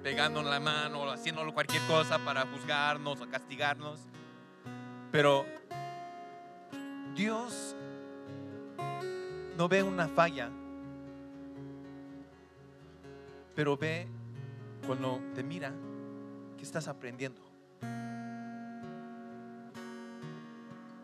pegando 0.02 0.42
la 0.42 0.58
mano 0.58 1.10
haciendo 1.10 1.52
cualquier 1.52 1.82
cosa 1.82 2.18
para 2.18 2.46
juzgarnos 2.46 3.20
o 3.20 3.28
castigarnos. 3.28 4.00
Pero 5.12 5.44
Dios 7.14 7.76
no 9.54 9.68
ve 9.68 9.82
una 9.82 10.08
falla, 10.08 10.48
pero 13.54 13.76
ve 13.76 14.08
cuando 14.86 15.20
te 15.34 15.42
mira 15.42 15.74
que 16.56 16.62
estás 16.62 16.88
aprendiendo. 16.88 17.42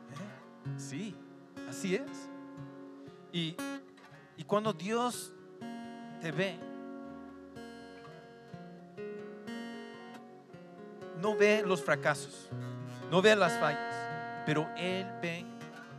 ¿Eh? 0.09 0.79
Sí, 0.79 1.15
así 1.69 1.95
es. 1.95 2.31
Y, 3.35 3.55
y 4.39 4.45
cuando 4.45 4.73
Dios 4.73 5.35
te 6.23 6.31
ve, 6.31 6.57
no 11.21 11.37
ve 11.37 11.65
los 11.67 11.83
fracasos, 11.83 12.49
no 13.11 13.21
ve 13.21 13.35
las 13.35 13.59
fallas, 13.59 13.97
pero 14.47 14.69
Él 14.77 15.05
ve 15.21 15.45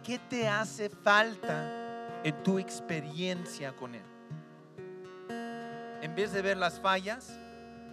qué 0.02 0.18
te 0.18 0.48
hace 0.48 0.90
falta 0.90 2.22
en 2.24 2.42
tu 2.42 2.58
experiencia 2.58 3.76
con 3.76 3.96
Él. 3.96 4.06
En 6.02 6.16
vez 6.16 6.32
de 6.32 6.42
ver 6.42 6.56
las 6.56 6.80
fallas, 6.80 7.38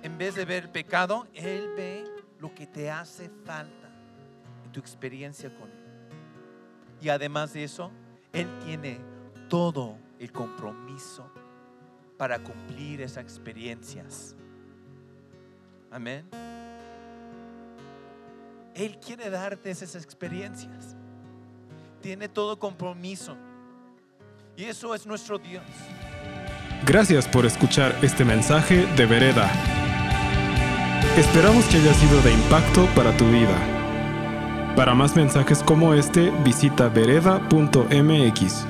en 0.05 0.17
vez 0.17 0.37
de 0.37 0.45
ver 0.45 0.65
el 0.65 0.71
pecado, 0.71 1.27
Él 1.35 1.73
ve 1.77 2.05
lo 2.39 2.55
que 2.55 2.69
te 2.69 2.93
hace 2.93 3.29
falta 3.45 3.91
en 4.65 4.71
tu 4.71 4.79
experiencia 4.79 5.53
con 5.53 5.69
Él. 5.69 5.85
Y 7.01 7.09
además 7.09 7.55
de 7.55 7.65
eso, 7.65 7.91
Él 8.33 8.47
tiene 8.65 9.01
todo 9.49 9.99
el 10.21 10.31
compromiso 10.31 11.29
para 12.21 12.39
cumplir 12.39 13.01
esas 13.01 13.25
experiencias. 13.25 14.37
Amén. 15.91 16.29
Él 18.75 18.99
quiere 18.99 19.31
darte 19.31 19.71
esas 19.71 19.95
experiencias. 19.95 20.97
Tiene 22.03 22.29
todo 22.29 22.59
compromiso. 22.59 23.39
Y 24.55 24.65
eso 24.65 24.95
es 24.95 25.07
nuestro 25.07 25.39
Dios. 25.39 25.65
Gracias 26.85 27.27
por 27.27 27.47
escuchar 27.47 27.97
este 28.03 28.27
mensaje 28.27 28.85
de 28.97 29.07
Vereda. 29.07 29.51
Esperamos 31.17 31.65
que 31.69 31.79
haya 31.79 31.95
sido 31.95 32.21
de 32.21 32.35
impacto 32.35 32.87
para 32.95 33.17
tu 33.17 33.25
vida. 33.31 33.57
Para 34.77 34.95
más 34.95 35.17
mensajes 35.17 35.63
como 35.63 35.95
este, 35.95 36.31
visita 36.45 36.91
vereda.mx. 36.91 38.70